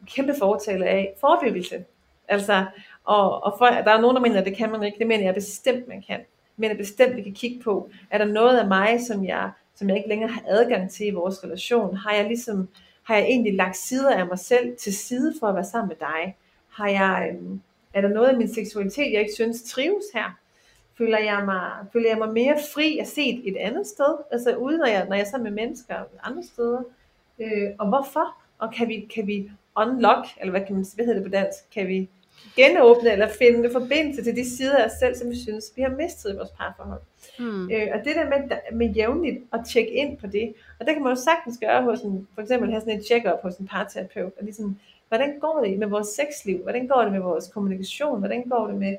[0.07, 1.84] kæmpe fortaler af forebyggelse.
[2.28, 2.64] Altså,
[3.05, 4.98] og, og for, der er nogen, der mener, at det kan man ikke.
[4.98, 6.20] Det mener jeg bestemt, man kan.
[6.57, 9.88] Men jeg bestemt, vi kan kigge på, er der noget af mig, som jeg, som
[9.88, 11.96] jeg ikke længere har adgang til i vores relation?
[11.96, 12.68] Har jeg ligesom
[13.05, 15.96] har jeg egentlig lagt sider af mig selv til side for at være sammen med
[15.96, 16.36] dig?
[16.68, 17.61] Har jeg, øhm,
[17.94, 20.38] er der noget af min seksualitet, jeg ikke synes trives her?
[20.98, 24.16] Føler jeg mig, føler jeg mig mere fri at se et andet sted?
[24.30, 26.82] Altså ude, når jeg, når jeg er sammen med mennesker andre steder?
[27.38, 28.36] Øh, og hvorfor?
[28.59, 31.59] Og kan vi, kan vi unlock, eller hvad, kan man, hvad hedder det på dansk?
[31.74, 32.09] Kan vi
[32.57, 35.88] genåbne eller finde forbindelse til de sider af os selv, som vi synes, vi har
[35.88, 37.00] mistet i vores parforhold.
[37.39, 37.70] Hmm.
[37.70, 41.03] Øh, og det der med, med jævnligt at tjekke ind på det, og det kan
[41.03, 44.32] man jo sagtens gøre hos en, for eksempel have sådan en check-up hos en parterapeut,
[44.39, 44.76] og ligesom,
[45.09, 46.59] hvordan går det med vores sexliv?
[46.62, 48.18] Hvordan går det med vores kommunikation?
[48.18, 48.97] Hvordan går det med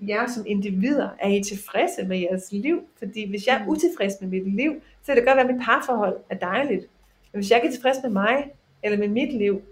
[0.00, 1.08] jer som individer?
[1.18, 2.82] Er I tilfredse med jeres liv?
[2.98, 4.72] Fordi hvis jeg er utilfreds med mit liv,
[5.02, 6.86] så kan det godt være, at mit parforhold er dejligt.
[7.32, 8.50] Men hvis jeg ikke er tilfreds med mig,
[8.82, 9.62] eller med mit liv,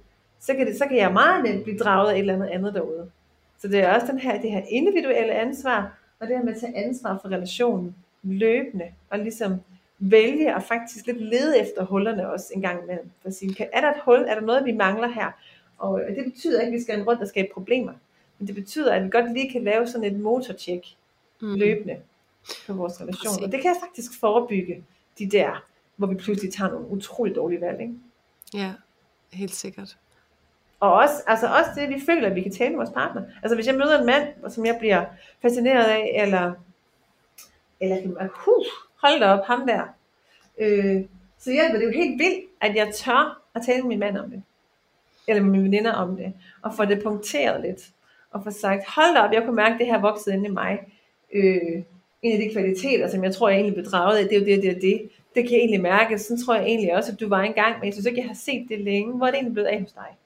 [0.41, 2.75] så kan, det, så kan jeg meget nemt blive draget af et eller andet andet
[2.75, 3.11] derude.
[3.59, 6.61] Så det er også den her, det her individuelle ansvar, og det her med at
[6.61, 9.61] tage ansvar for relationen løbende, og ligesom
[9.99, 13.11] vælge at faktisk lidt lede efter hullerne også en gang imellem.
[13.23, 15.31] For at sige, kan, er der et hul, er der noget, vi mangler her?
[15.79, 17.93] Og det betyder ikke, at vi skal rundt og skabe problemer.
[18.39, 20.97] Men det betyder, at vi godt lige kan lave sådan et motortjek
[21.43, 21.55] mm.
[21.55, 21.97] løbende
[22.67, 23.45] på vores relation.
[23.45, 24.85] Og det kan faktisk forebygge
[25.19, 25.65] de der,
[25.97, 27.81] hvor vi pludselig tager nogle utrolig dårlige valg.
[27.81, 27.95] Ikke?
[28.55, 28.73] Ja,
[29.33, 29.97] helt sikkert.
[30.81, 33.23] Og også, altså også det, vi føler, at vi kan tale med vores partner.
[33.43, 35.05] Altså hvis jeg møder en mand, som jeg bliver
[35.43, 36.53] fascineret af, eller,
[37.81, 38.65] eller kan man, huh,
[39.03, 39.83] hold da op, ham der.
[40.59, 41.05] Øh,
[41.39, 44.31] så hjælper det jo helt vildt, at jeg tør at tale med min mand om
[44.31, 44.43] det.
[45.29, 46.33] Eller med mine veninder om det.
[46.63, 47.81] Og få det punkteret lidt.
[48.31, 50.53] Og få sagt, hold da op, jeg kunne mærke, at det her voksede inde i
[50.53, 50.79] mig.
[51.33, 51.83] Øh,
[52.23, 54.47] en af de kvaliteter, som jeg tror, jeg egentlig blev draget af, det er jo
[54.47, 55.11] det, det er det.
[55.35, 56.19] Det kan jeg egentlig mærke.
[56.19, 58.35] Sådan tror jeg egentlig også, at du var engang, men jeg synes ikke, jeg har
[58.35, 59.13] set det længe.
[59.13, 60.17] Hvor er det egentlig blevet af hos dig?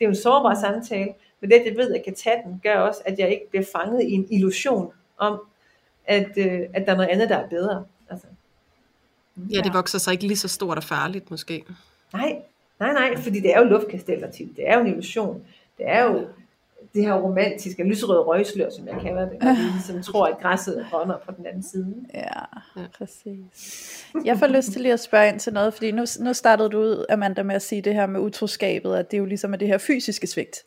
[0.00, 2.42] Det er jo en sårbar samtale, men det, at jeg ved, at jeg kan tage
[2.44, 5.40] den, gør også, at jeg ikke bliver fanget i en illusion om,
[6.04, 7.84] at, øh, at der er noget andet, der er bedre.
[8.10, 8.26] Altså,
[9.36, 11.64] ja, det vokser sig ikke lige så stort og farligt måske.
[12.12, 12.42] Nej,
[12.80, 14.56] nej, nej, fordi det er jo luftkasteller tit.
[14.56, 15.44] Det er jo en illusion.
[15.78, 16.28] Det er jo
[16.94, 21.14] det her romantiske, lyserøde røgslør, som jeg kalder det, vi ligesom tror, at græsset rådner
[21.26, 21.94] på den anden side.
[22.14, 22.40] Ja,
[22.76, 24.06] ja, præcis.
[24.24, 26.78] Jeg får lyst til lige at spørge ind til noget, fordi nu, nu startede du
[26.78, 29.68] ud, Amanda, med at sige det her med utroskabet, at det er jo ligesom det
[29.68, 30.64] her fysiske svigt.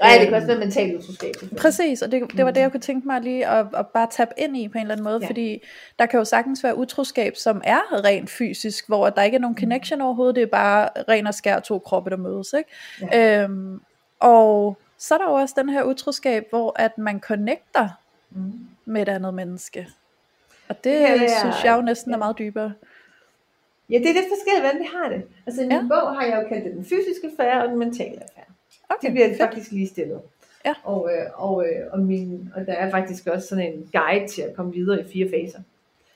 [0.00, 1.34] Nej, det kan også være mentalt utroskab.
[1.58, 4.30] Præcis, og det, det var det, jeg kunne tænke mig lige at, at bare tabe
[4.36, 5.28] ind i på en eller anden måde, ja.
[5.28, 5.62] fordi
[5.98, 9.58] der kan jo sagtens være utroskab, som er rent fysisk, hvor der ikke er nogen
[9.58, 12.52] connection overhovedet, det er bare ren og skær to kroppe, der mødes.
[12.52, 12.70] Ikke?
[13.12, 13.42] Ja.
[13.42, 13.80] Øhm,
[14.20, 17.88] og så er der jo også den her utroskab, hvor at man connecter
[18.30, 18.52] mm.
[18.84, 19.88] med et andet menneske.
[20.68, 22.14] Og det, jeg, synes jeg jo næsten ja.
[22.14, 22.72] er meget dybere.
[23.90, 25.22] Ja, det er lidt forskelligt, hvordan vi har det.
[25.46, 25.88] Altså i min ja.
[25.88, 28.44] bog har jeg jo kaldt det den fysiske affære og den mentale affære.
[28.88, 29.40] Okay, det bliver fedt.
[29.40, 30.20] faktisk lige stillet.
[30.64, 30.74] Ja.
[30.84, 34.42] Og, øh, og, øh, og, min, og der er faktisk også sådan en guide til
[34.42, 35.60] at komme videre i fire faser.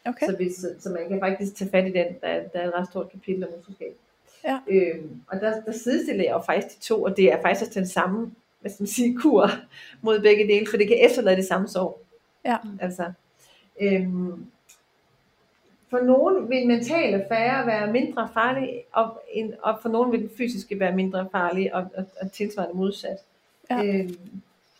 [0.04, 0.26] Okay.
[0.26, 2.88] Så, hvis, så man kan faktisk tage fat i den, der, der er et ret
[2.88, 3.96] stort kapitel om utroskab.
[4.44, 4.58] Ja.
[4.68, 7.80] Øhm, og der, der sidestiller jeg jo faktisk de to, og det er faktisk også
[7.80, 9.50] den samme hvad skal man sige, kur
[10.02, 12.00] mod begge dele, for det kan efterlade det samme sorg.
[12.44, 12.56] Ja.
[12.80, 13.12] Altså,
[13.80, 14.46] øhm,
[15.90, 20.20] for nogen vil en mental affære være mindre farlig, og, en, og for nogen vil
[20.20, 23.18] den fysiske være mindre farlig, og, og, og tilsvarende modsat.
[23.70, 23.84] Ja.
[23.84, 24.16] Øhm,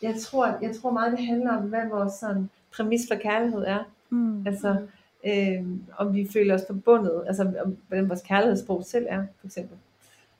[0.02, 3.84] jeg, tror, jeg tror meget, det handler om, hvad vores sådan, præmis for kærlighed er.
[4.10, 4.46] Mm.
[4.46, 4.76] Altså,
[5.26, 9.76] øhm, om vi føler os forbundet, altså om, hvordan vores kærlighedssprog selv er, for eksempel.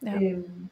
[0.03, 0.22] Ja.
[0.22, 0.68] Øhm,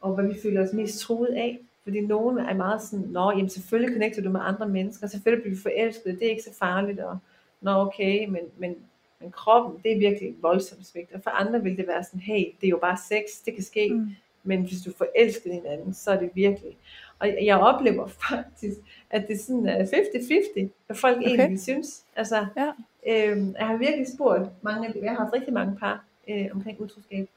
[0.00, 1.58] og hvad vi føler os mest troet af.
[1.84, 5.56] Fordi nogen er meget sådan, nå, jamen selvfølgelig connecter du med andre mennesker, selvfølgelig bliver
[5.56, 7.18] vi forelsket, det er ikke så farligt, og
[7.60, 8.76] nå okay, men, men,
[9.20, 11.12] men kroppen, det er virkelig voldsomt svigt.
[11.12, 13.62] Og for andre vil det være sådan, hey, det er jo bare sex, det kan
[13.62, 14.08] ske, mm.
[14.42, 16.76] men hvis du forelsker hinanden, så er det virkelig.
[17.18, 18.76] Og jeg oplever faktisk,
[19.10, 21.28] at det sådan er 50-50, hvad folk okay.
[21.28, 22.04] egentlig synes.
[22.16, 22.72] Altså, ja.
[23.06, 27.28] øhm, jeg har virkelig spurgt mange, jeg har haft rigtig mange par øh, omkring utroskab,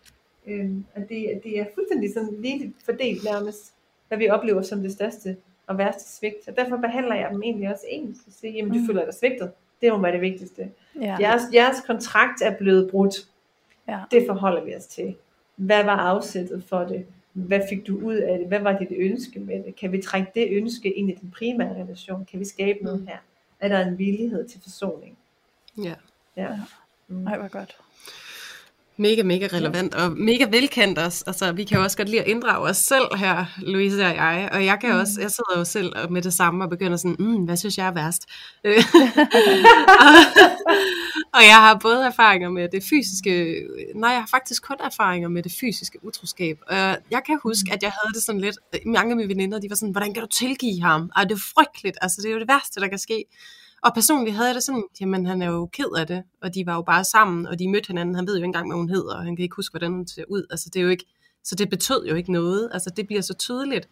[0.47, 3.73] øhm, at det, det er fuldstændig sådan lige fordelt nærmest
[4.07, 5.37] hvad vi oplever som det største
[5.67, 6.47] og værste svigt.
[6.47, 8.17] Og derfor behandler jeg dem egentlig også ens.
[8.27, 8.87] Og siger, jamen du mm.
[8.87, 9.51] føler dig svigtet.
[9.81, 10.71] Det må være det vigtigste.
[11.01, 11.17] Ja.
[11.19, 13.15] Jeres, jeres kontrakt er blevet brudt.
[13.87, 13.99] Ja.
[14.11, 15.15] Det forholder vi os til.
[15.55, 17.05] Hvad var afsættet for det?
[17.33, 18.47] Hvad fik du ud af det?
[18.47, 19.75] Hvad var dit ønske med det?
[19.75, 22.25] Kan vi trække det ønske ind i den primære relation?
[22.31, 23.07] Kan vi skabe noget mm.
[23.07, 23.17] her?
[23.59, 25.17] Er der en villighed til forsoning?
[25.83, 25.95] Ja.
[26.37, 26.59] ja.
[27.07, 27.15] Mm.
[27.15, 27.77] Nej, hvor godt
[28.97, 31.23] mega, mega relevant og mega velkendt også.
[31.27, 34.49] Altså, vi kan jo også godt lide at inddrage os selv her, Louise og jeg.
[34.51, 34.99] Og jeg kan mm.
[34.99, 37.87] også, jeg sidder jo selv med det samme og begynder sådan, mm, hvad synes jeg
[37.87, 38.25] er værst?
[38.63, 38.71] og,
[41.37, 43.61] og jeg har både erfaringer med det fysiske,
[43.95, 46.57] nej, jeg har faktisk kun erfaringer med det fysiske utroskab.
[46.67, 46.77] Og
[47.11, 49.75] jeg kan huske, at jeg havde det sådan lidt, mange af mine veninder, de var
[49.75, 51.11] sådan, hvordan kan du tilgive ham?
[51.15, 53.25] Ej, det er frygteligt, altså det er jo det værste, der kan ske.
[53.83, 56.65] Og personligt havde jeg det sådan, jamen han er jo ked af det, og de
[56.65, 58.89] var jo bare sammen, og de mødte hinanden, han ved jo ikke engang, hvad hun
[58.89, 60.45] hedder, og han kan ikke huske, hvordan hun ser ud.
[60.49, 61.05] Altså det er jo ikke,
[61.43, 62.69] så det betød jo ikke noget.
[62.73, 63.89] Altså det bliver så tydeligt,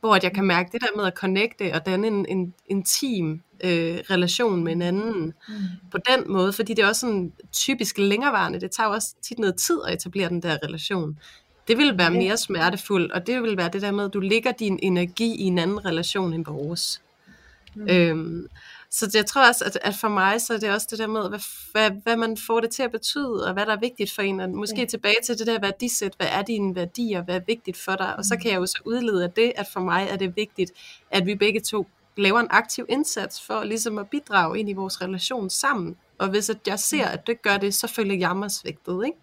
[0.00, 3.40] hvor at jeg kan mærke det der med at connecte og danne en, en intim
[3.64, 5.54] øh, relation med en anden mm.
[5.90, 8.60] på den måde, fordi det er også sådan typisk længerevarende.
[8.60, 11.18] Det tager jo også tit noget tid at etablere den der relation.
[11.68, 14.52] Det vil være mere smertefuldt, og det vil være det der med, at du lægger
[14.52, 17.02] din energi i en anden relation end vores.
[17.74, 17.88] Mm.
[17.88, 18.46] Øhm,
[18.94, 21.28] så jeg tror også, at, at for mig, så er det også det der med,
[21.28, 21.40] hvad,
[21.72, 24.40] hvad, hvad man får det til at betyde, og hvad der er vigtigt for en,
[24.40, 24.84] og måske ja.
[24.84, 28.24] tilbage til det der værdisæt, hvad er dine værdier, hvad er vigtigt for dig, og
[28.24, 30.72] så kan jeg jo så udlede af det, at for mig er det vigtigt,
[31.10, 31.86] at vi begge to
[32.16, 36.50] laver en aktiv indsats for ligesom at bidrage ind i vores relation sammen, og hvis
[36.50, 39.18] at jeg ser, at det gør det, så føler jeg mig svigtet, ikke?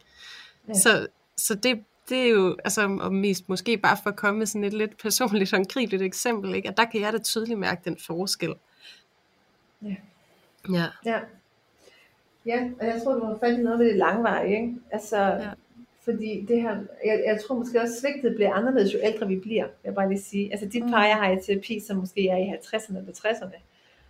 [0.68, 0.74] Ja.
[0.74, 1.08] Så,
[1.38, 4.64] så det, det er jo, altså, og mest måske bare for at komme med sådan
[4.64, 6.70] et lidt personligt håndgribeligt eksempel, ikke?
[6.70, 8.54] at der kan jeg da tydeligt mærke den forskel.
[9.82, 9.96] Ja.
[10.70, 10.86] Ja.
[11.06, 11.20] Ja.
[12.46, 14.76] Ja, og jeg tror, du har fat i noget ved det langvarige, ikke?
[14.92, 15.50] Altså, ja.
[16.02, 19.66] fordi det her, jeg, jeg tror måske også, svigtet bliver anderledes, jo ældre vi bliver,
[19.66, 20.52] vil jeg bare lige sige.
[20.52, 23.58] Altså, de par, jeg har i terapi, som måske er i 50'erne eller 60'erne,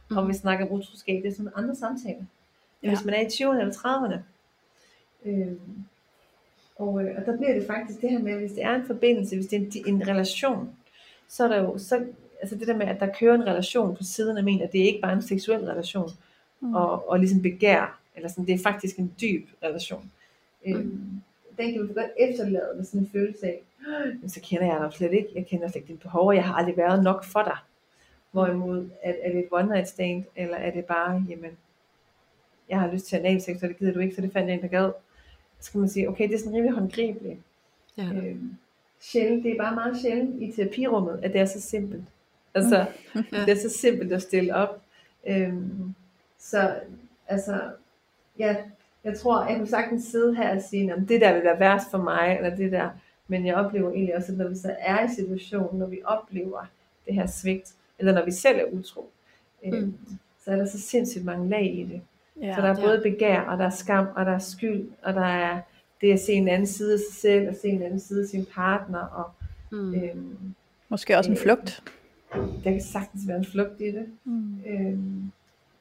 [0.09, 0.17] mm.
[0.17, 2.23] og vi snakker om utroskab, det er sådan andre samtaler.
[2.83, 2.89] Ja.
[2.89, 4.19] Hvis man er i 20'erne eller 30'erne.
[5.25, 5.59] Øhm,
[6.75, 9.35] og, øh, og der bliver det faktisk det her med, hvis det er en forbindelse,
[9.35, 10.75] hvis det er en, en relation,
[11.27, 12.05] så er der jo, så,
[12.41, 14.81] altså det der med, at der kører en relation på siden af min, at det
[14.81, 16.09] er ikke bare en seksuel relation,
[16.59, 16.75] mm.
[16.75, 20.11] og, og ligesom begær, eller sådan, det er faktisk en dyb relation.
[20.65, 20.73] Mm.
[20.73, 21.21] Øhm,
[21.57, 23.63] den kan vi godt efterlade med sådan en følelse af,
[24.21, 26.43] men så kender jeg dig slet ikke, jeg kender slet ikke dine behov, og jeg
[26.43, 27.57] har aldrig været nok for dig.
[28.31, 31.51] Hvorimod, at, er det et one night stand, eller er det bare, jamen,
[32.69, 34.55] jeg har lyst til at sex, og det gider du ikke, så det fandt jeg
[34.55, 34.91] en, der gad.
[35.59, 37.39] Så kan man sige, okay, det er sådan rimelig håndgribeligt.
[37.97, 38.03] Ja.
[38.03, 38.55] Øhm,
[38.99, 42.03] sjældent, det er bare meget sjældent i terapirummet, at det er så simpelt.
[42.53, 42.75] Altså,
[43.31, 43.45] ja.
[43.45, 44.81] det er så simpelt at stille op.
[45.27, 45.95] Øhm,
[46.39, 46.75] så,
[47.27, 47.61] altså,
[48.39, 48.55] ja,
[49.03, 51.91] jeg tror, jeg kunne sagtens sidde her og sige, at det der vil være værst
[51.91, 52.89] for mig, eller det der,
[53.27, 56.65] men jeg oplever egentlig også, at når vi så er i situationen, når vi oplever
[57.05, 59.09] det her svigt, eller når vi selv er utro,
[59.65, 59.93] øhm, mm.
[60.45, 62.01] så er der så sindssygt mange lag i det.
[62.41, 63.11] Ja, så der er både ja.
[63.11, 65.61] begær, og der er skam, og der er skyld, og der er
[66.01, 68.27] det at se en anden side af sig selv, og se en anden side af
[68.27, 68.99] sin partner.
[68.99, 69.31] Og,
[69.71, 69.93] mm.
[69.93, 70.53] øhm,
[70.89, 71.83] Måske også en øh, flugt.
[72.33, 74.05] Der kan sagtens være en flugt i det.
[74.23, 74.61] Mm.
[74.67, 75.31] Øhm,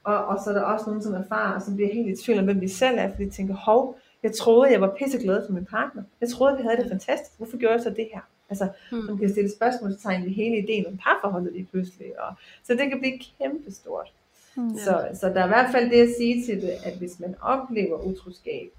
[0.05, 2.45] og, og så er der også nogen, som erfarer, som bliver helt i tvivl om,
[2.45, 5.65] hvem de selv er, fordi de tænker, hov, jeg troede, jeg var pisseglad for min
[5.65, 6.03] partner.
[6.21, 7.37] Jeg troede, vi havde det fantastisk.
[7.37, 8.21] Hvorfor gjorde jeg så det her?
[8.51, 8.99] Altså, mm.
[8.99, 12.21] man kan stille spørgsmålstegn ved hele ideen om parforholdet lige pludselig.
[12.21, 12.35] Og,
[12.65, 14.13] så det kan blive kæmpestort.
[14.57, 14.79] Mm.
[14.79, 17.35] Så, så der er i hvert fald det at sige til det, at hvis man
[17.41, 18.71] oplever utroskab,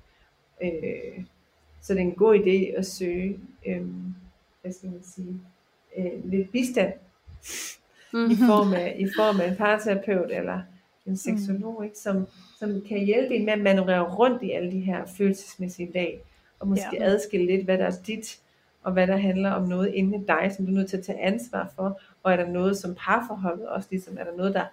[0.64, 1.24] øh,
[1.82, 3.88] så det er en god idé at søge, øh,
[4.62, 5.40] hvad skal man sige,
[5.98, 6.94] øh, lidt bistand
[8.14, 8.32] mm-hmm.
[8.32, 10.62] i, form af, i form af en parterapeut eller
[11.06, 11.84] en seksolog, mm.
[11.84, 12.28] ikke, som,
[12.60, 16.22] som kan hjælpe en med at manøvrere rundt i alle de her følelsesmæssige lag,
[16.60, 17.04] og måske ja.
[17.04, 18.40] adskille lidt, hvad der er dit,
[18.84, 21.04] og hvad der handler om noget inde i dig, som du er nødt til at
[21.04, 24.66] tage ansvar for, og er der noget som parforholdet også, ligesom er der noget, der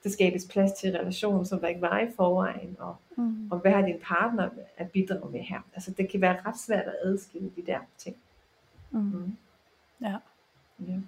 [0.00, 3.48] skal skabes plads til relationen, som der ikke var i forvejen, og, mm.
[3.50, 5.60] og hvad har din partner at bidrage med her.
[5.74, 8.16] Altså det kan være ret svært at adskille de der ting.
[8.90, 9.00] Mm.
[9.00, 9.36] Mm.
[10.00, 10.16] Ja.
[10.80, 10.98] ja.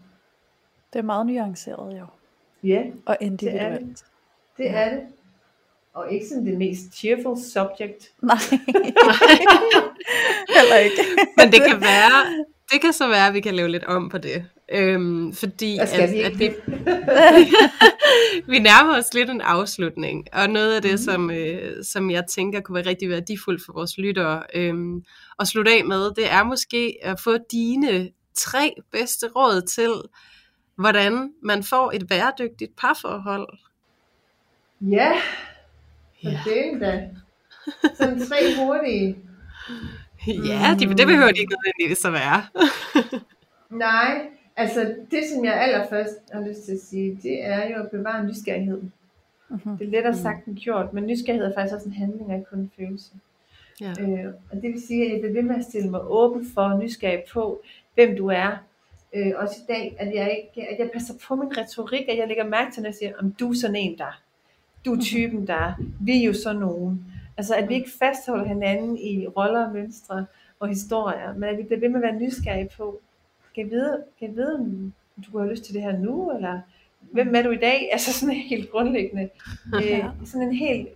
[0.93, 2.07] Det er meget nuanceret jo.
[2.63, 3.63] Ja, og individuelt.
[3.63, 4.05] Det er det.
[4.57, 4.71] det, ja.
[4.71, 5.03] er det.
[5.95, 8.13] Og ikke sådan det mest cheerful subject.
[8.23, 8.39] Nej.
[10.57, 10.97] Heller ikke.
[11.37, 14.19] Men det kan være, det kan så være, at vi kan lave lidt om på
[14.19, 14.45] det.
[14.73, 16.47] Øhm, fordi at, vi, at vi,
[18.53, 20.99] vi nærmer os lidt en afslutning, og noget af det, mm.
[20.99, 25.03] som, øh, som jeg tænker kunne være rigtig værdifuldt for vores lyttere øhm,
[25.41, 29.93] at slutte af med, det er måske at få dine tre bedste råd til,
[30.79, 33.49] hvordan man får et bæredygtigt parforhold.
[34.81, 35.13] Ja,
[36.23, 36.41] for ja.
[36.45, 37.09] det er da.
[37.95, 39.19] Sådan tre hurtige.
[40.27, 42.43] Ja, det, det behøver de ikke nødvendigvis at være.
[43.85, 47.91] Nej, Altså det, som jeg allerførst har lyst til at sige, det er jo at
[47.91, 48.93] bevare nysgerrigheden.
[49.51, 49.71] Uh-huh.
[49.79, 52.51] Det er lettere sagt end gjort, men nysgerrighed er faktisk også en handling, og ikke
[52.51, 53.13] kun en følelse.
[53.81, 53.91] Ja.
[54.01, 56.79] Øh, og det vil sige, at jeg bliver ved med at stille mig åben for
[56.83, 57.63] nysgerrig på,
[57.95, 58.57] hvem du er.
[59.15, 62.29] Øh, også i dag, at jeg, ikke, at jeg passer på min retorik, at jeg
[62.29, 64.23] lægger mærke til, når jeg siger, om du er sådan en der.
[64.85, 65.05] Du er mhm.
[65.05, 65.73] typen der.
[66.01, 67.05] Vi er jo sådan nogen.
[67.37, 70.27] Altså at vi ikke fastholder hinanden i roller og mønstre
[70.61, 73.01] og historier, men at vi bliver ved med at være nysgerrige på,
[73.55, 74.93] kan vide, kan vide om
[75.25, 76.61] du kunne have lyst til det her nu, eller
[77.01, 77.89] hvem er du i dag?
[77.93, 79.29] Altså sådan helt grundlæggende,
[79.75, 80.89] øh, sådan en helt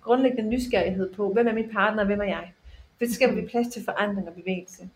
[0.00, 2.52] grundlæggende nysgerrighed på, hvem er min partner, og hvem er jeg?
[2.98, 4.88] For det skaber vi plads til forandring og bevægelse.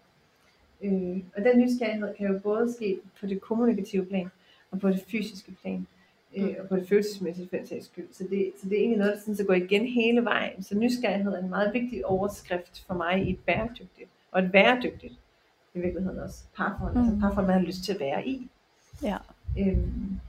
[0.83, 4.31] Øh, og den nysgerrighed kan jo både ske på det kommunikative plan,
[4.71, 5.87] og på det fysiske plan,
[6.37, 8.09] øh, og på det følelsesmæssige for sags skyld.
[8.13, 10.63] Så det, så det er egentlig noget, der sådan, så går igen hele vejen.
[10.63, 15.15] Så nysgerrighed er en meget vigtig overskrift for mig i et bæredygtigt, og et bæredygtigt
[15.75, 17.09] i virkeligheden også parforhold, altså mm.
[17.09, 18.49] altså parforhold, man har lyst til at være i.
[19.03, 19.17] Ja.
[19.59, 20.21] Øhm,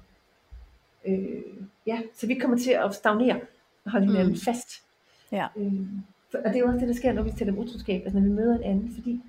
[1.05, 1.41] øh,
[1.87, 3.39] ja, så vi kommer til at stagnere
[3.85, 4.39] og holde hinanden mm.
[4.39, 4.83] fast.
[5.31, 5.47] Ja.
[5.57, 6.01] Øhm,
[6.33, 8.27] og det er jo også det, der sker, når vi taler om utroskab, altså når
[8.27, 9.21] vi møder en anden, fordi,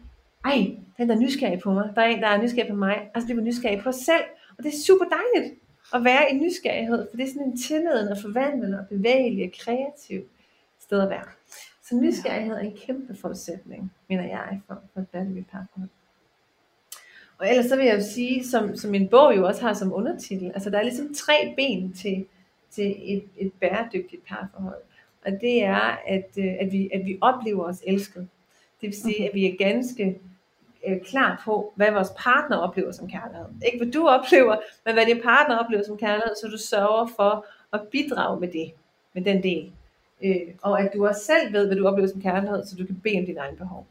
[0.44, 3.10] ej, den der er nysgerrig på mig, der er en, der er nysgerrig på mig,
[3.14, 4.24] altså det var nysgerrig på os selv,
[4.58, 5.54] og det er super dejligt.
[5.94, 9.52] at være i nysgerrighed, for det er sådan en tilliden og forvandlende og bevægelig og
[9.58, 10.22] kreativ
[10.80, 11.24] sted at være.
[11.82, 15.88] Så nysgerrighed er en kæmpe forudsætning, mener jeg, for, for et bæredygtigt parforhold.
[17.38, 19.92] Og ellers så vil jeg jo sige, som, som min bog jo også har som
[19.92, 22.26] undertitel, altså der er ligesom tre ben til,
[22.70, 24.82] til et, et bæredygtigt parforhold.
[25.26, 28.28] Og det er, at, øh, at, vi, at vi oplever os elsket.
[28.80, 30.20] Det vil sige, at vi er ganske
[30.88, 33.46] øh, klar på, hvad vores partner oplever som kærlighed.
[33.66, 37.46] Ikke hvad du oplever, men hvad din partner oplever som kærlighed, så du sørger for
[37.72, 38.72] at bidrage med det,
[39.12, 39.72] med den del.
[40.22, 43.00] Øh, og at du også selv ved, hvad du oplever som kærlighed, så du kan
[43.02, 43.86] bede om dine egne behov.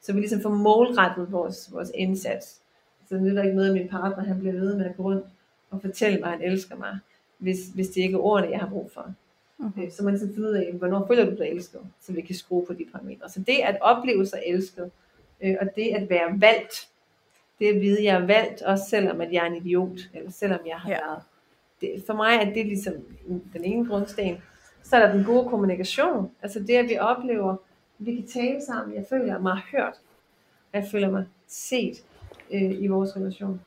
[0.00, 2.60] Så vi ligesom får målrettet vores, vores indsats.
[3.08, 5.26] Så det er ikke noget, at min partner han bliver ved med at gå rundt
[5.70, 6.98] og fortælle mig, at han elsker mig,
[7.38, 9.14] hvis, hvis det ikke er ordene, jeg har brug for.
[9.66, 9.90] Okay.
[9.90, 12.66] Så man ligesom finder ud af, hvornår føler du dig elsket, så vi kan skrue
[12.66, 13.28] på de parametre.
[13.28, 14.90] Så det at opleve sig elsket,
[15.42, 16.88] øh, og det at være valgt,
[17.58, 20.30] det at vide, at jeg er valgt, også selvom at jeg er en idiot, eller
[20.30, 20.98] selvom jeg har ja.
[21.06, 21.22] været.
[21.80, 22.94] Det, for mig er det ligesom
[23.52, 24.42] den ene grundsten.
[24.82, 27.58] Så er der den gode kommunikation, altså det at vi oplever, at
[27.98, 29.94] vi kan tale sammen, jeg føler mig hørt,
[30.72, 32.04] jeg føler mig set
[32.52, 33.60] øh, i vores relation.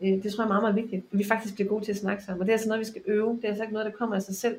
[0.00, 1.98] Øh, det tror jeg er meget, meget vigtigt, at vi faktisk bliver gode til at
[1.98, 3.86] snakke sammen, og det er altså noget, vi skal øve, det er altså ikke noget,
[3.86, 4.58] der kommer af sig selv.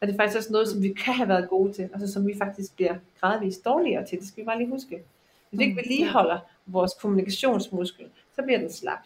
[0.00, 2.26] Og det er faktisk også noget, som vi kan have været gode til, altså som
[2.26, 4.18] vi faktisk bliver gradvist dårligere til.
[4.18, 5.02] Det skal vi bare lige huske.
[5.50, 8.98] Hvis vi ikke mm, vedligeholder vores kommunikationsmuskel, så bliver den slap.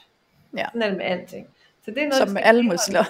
[0.56, 0.64] Ja.
[0.64, 1.46] Sådan er det med alting.
[1.84, 3.04] Så det er noget, som med alle muskler.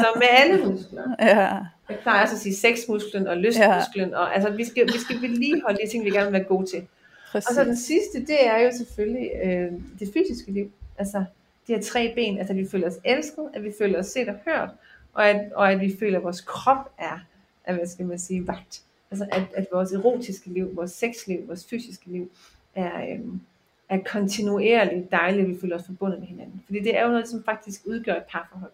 [0.00, 1.02] som med alle muskler.
[1.20, 1.58] ja.
[1.88, 4.10] Jeg plejer også at sige sexmusklen og lystmusklen.
[4.10, 4.18] Ja.
[4.18, 6.86] Og, altså, vi, skal, vi skal vedligeholde de ting, vi gerne vil være gode til.
[7.32, 7.48] Præcis.
[7.48, 10.72] Og så den sidste, det er jo selvfølgelig øh, det fysiske liv.
[10.98, 11.24] Altså
[11.66, 14.28] de her tre ben, altså at vi føler os elsket, at vi føler os set
[14.28, 14.68] og hørt,
[15.14, 17.18] og at, og at vi føler, at vores krop er,
[17.64, 18.82] at, hvad skal man sige, vagt.
[19.10, 22.30] Altså at, at vores erotiske liv, vores sexliv, vores fysiske liv
[22.74, 23.40] er, øhm,
[23.88, 26.62] er kontinuerligt dejligt, at vi føler os forbundet med hinanden.
[26.66, 28.72] Fordi det er jo noget, som faktisk udgør et parforhold.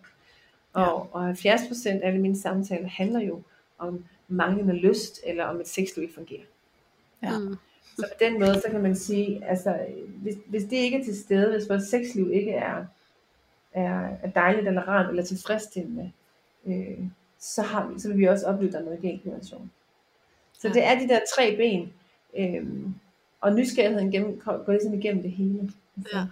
[0.72, 1.18] Og, ja.
[1.18, 3.42] og 70 procent af alle mine samtaler handler jo
[3.78, 6.44] om manglende lyst, eller om et sexliv ikke fungerer.
[7.22, 7.38] Ja.
[7.38, 7.56] Mm.
[7.96, 9.78] Så på den måde, så kan man sige, altså,
[10.22, 12.84] hvis, hvis det ikke er til stede, hvis vores sexliv ikke er,
[13.72, 16.12] er, er dejligt eller rart eller tilfredsstillende,
[16.66, 16.98] øh,
[17.38, 19.70] så, har vi, så vil vi også opleve, at der er noget galt i relationen.
[20.58, 20.74] Så ja.
[20.74, 21.92] det er de der tre ben,
[22.36, 22.66] øh,
[23.40, 25.60] og nysgerrigheden gennem, går ligesom igennem det hele.
[25.60, 26.26] Altså, ja.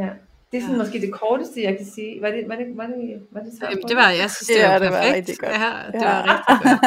[0.00, 0.08] ja.
[0.52, 0.82] Det er sådan ja.
[0.82, 2.22] måske det korteste, jeg kan sige.
[2.22, 2.94] Var det, var det, var det,
[3.30, 5.10] var det, Jamen, det var, jeg synes, det, ja, var det perfekt.
[5.10, 5.52] Var rigtig godt.
[5.52, 6.12] Ja, det ja.
[6.12, 6.80] var rigtig godt.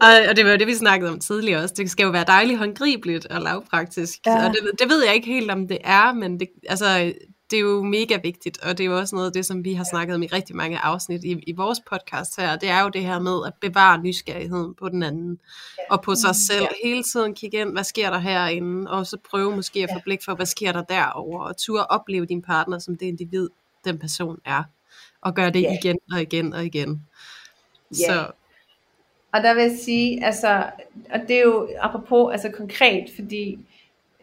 [0.04, 1.74] og, og det var jo det, vi snakkede om tidligere også.
[1.78, 4.26] Det skal jo være dejligt håndgribeligt og lavpraktisk.
[4.26, 4.46] Ja.
[4.46, 7.12] Og det, det ved jeg ikke helt, om det er, men det, altså,
[7.50, 9.74] det er jo mega vigtigt, og det er jo også noget af det, som vi
[9.74, 12.88] har snakket om i rigtig mange afsnit i, i vores podcast her, det er jo
[12.88, 15.40] det her med at bevare nysgerrigheden på den anden,
[15.90, 16.88] og på sig selv, ja.
[16.88, 20.24] hele tiden kigge ind, hvad sker der herinde, og så prøve måske at få blik
[20.24, 23.48] for, hvad sker der derovre, og turde opleve din partner som det individ,
[23.84, 24.62] den person er,
[25.20, 27.06] og gøre det igen og igen og igen.
[27.92, 28.30] Så.
[29.32, 30.70] Og der vil jeg sige, altså,
[31.10, 33.58] og det er jo apropos, altså konkret, fordi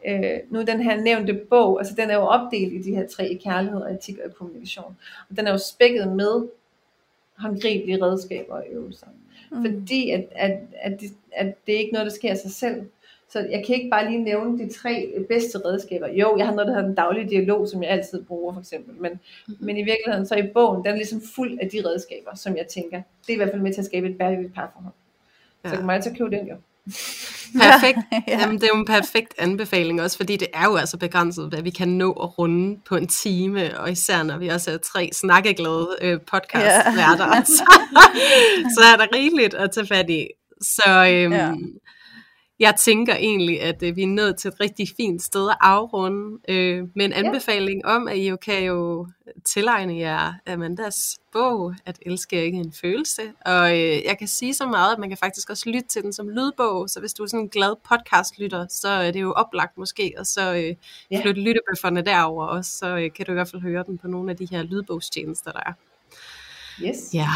[0.08, 3.30] øh, nu den her nævnte bog, altså den er jo opdelt i de her tre
[3.30, 4.98] i kærlighed, etik og kommunikation.
[5.30, 6.48] Og den er jo spækket med
[7.38, 9.08] håndgribelige redskaber og øvelser.
[9.52, 9.66] Mm.
[9.66, 12.86] Fordi at, at, at, det, at det er ikke noget, der sker af sig selv.
[13.30, 16.08] Så jeg kan ikke bare lige nævne de tre bedste redskaber.
[16.08, 19.02] Jo, jeg har noget, der hedder den daglige dialog, som jeg altid bruger for eksempel.
[19.02, 19.66] Men, mm-hmm.
[19.66, 22.68] men i virkeligheden, så i bogen, den er ligesom fuld af de redskaber, som jeg
[22.68, 24.94] tænker, det er i hvert fald med til at skabe et bæredygtigt parforhold.
[25.64, 25.70] Ja.
[25.70, 26.56] Så kan man altid købe den jo.
[27.62, 27.98] Perfekt.
[28.28, 28.40] ja.
[28.40, 31.62] Jamen, det er jo en perfekt anbefaling også, fordi det er jo altså begrænset, hvad
[31.62, 35.10] vi kan nå at runde på en time, og især når vi også er tre
[35.14, 37.44] snakkeglade øh, podcast-værter, ja.
[37.58, 37.80] så,
[38.78, 40.28] så er der rigeligt at tage fat i.
[40.62, 41.52] Så øhm, ja
[42.60, 46.40] jeg tænker egentlig, at øh, vi er nået til et rigtig fint sted at afrunde
[46.50, 47.96] øh, med en anbefaling ja.
[47.96, 49.08] om, at I jo kan jo
[49.46, 53.22] tilegne jer Amandas bog, At elske ikke en følelse.
[53.46, 56.14] Og øh, jeg kan sige så meget, at man kan faktisk også lytte til den
[56.14, 59.78] som lydbog, så hvis du er sådan en glad podcastlytter, så er det jo oplagt
[59.78, 60.76] måske, og så øh,
[61.12, 61.22] ja.
[61.22, 64.32] flytte lyttebøfferne derover også, så øh, kan du i hvert fald høre den på nogle
[64.32, 65.74] af de her lydbogstjenester, der er.
[66.82, 67.14] Yes.
[67.14, 67.28] Ja,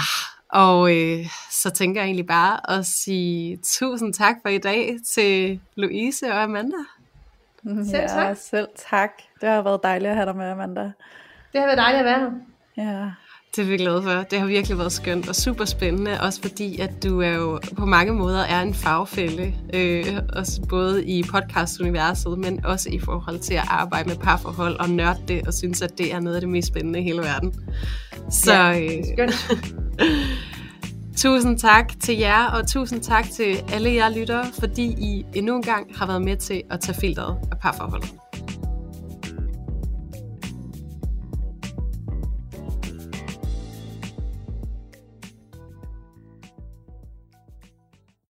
[0.49, 5.59] og øh, så tænker jeg egentlig bare at sige tusind tak for i dag til
[5.75, 6.77] Louise og Amanda.
[7.63, 8.27] Selv tak.
[8.27, 9.11] Ja, selv tak.
[9.41, 10.91] Det har været dejligt at have dig med, Amanda.
[11.53, 12.31] Det har været dejligt at være her.
[12.77, 13.11] Ja.
[13.55, 14.09] Det er vi glade for.
[14.09, 17.85] Det har virkelig været skønt og super spændende, også fordi at du er jo på
[17.85, 23.53] mange måder er en fagfælde, øh, også både i podcastuniverset, men også i forhold til
[23.53, 26.49] at arbejde med parforhold og nørde det, og synes, at det er noget af det
[26.49, 27.53] mest spændende i hele verden.
[28.31, 29.51] Så ja, øh, skønt.
[31.23, 35.63] tusind tak til jer, og tusind tak til alle jer lyttere, fordi I endnu en
[35.63, 38.09] gang har været med til at tage filteret af parforholdet.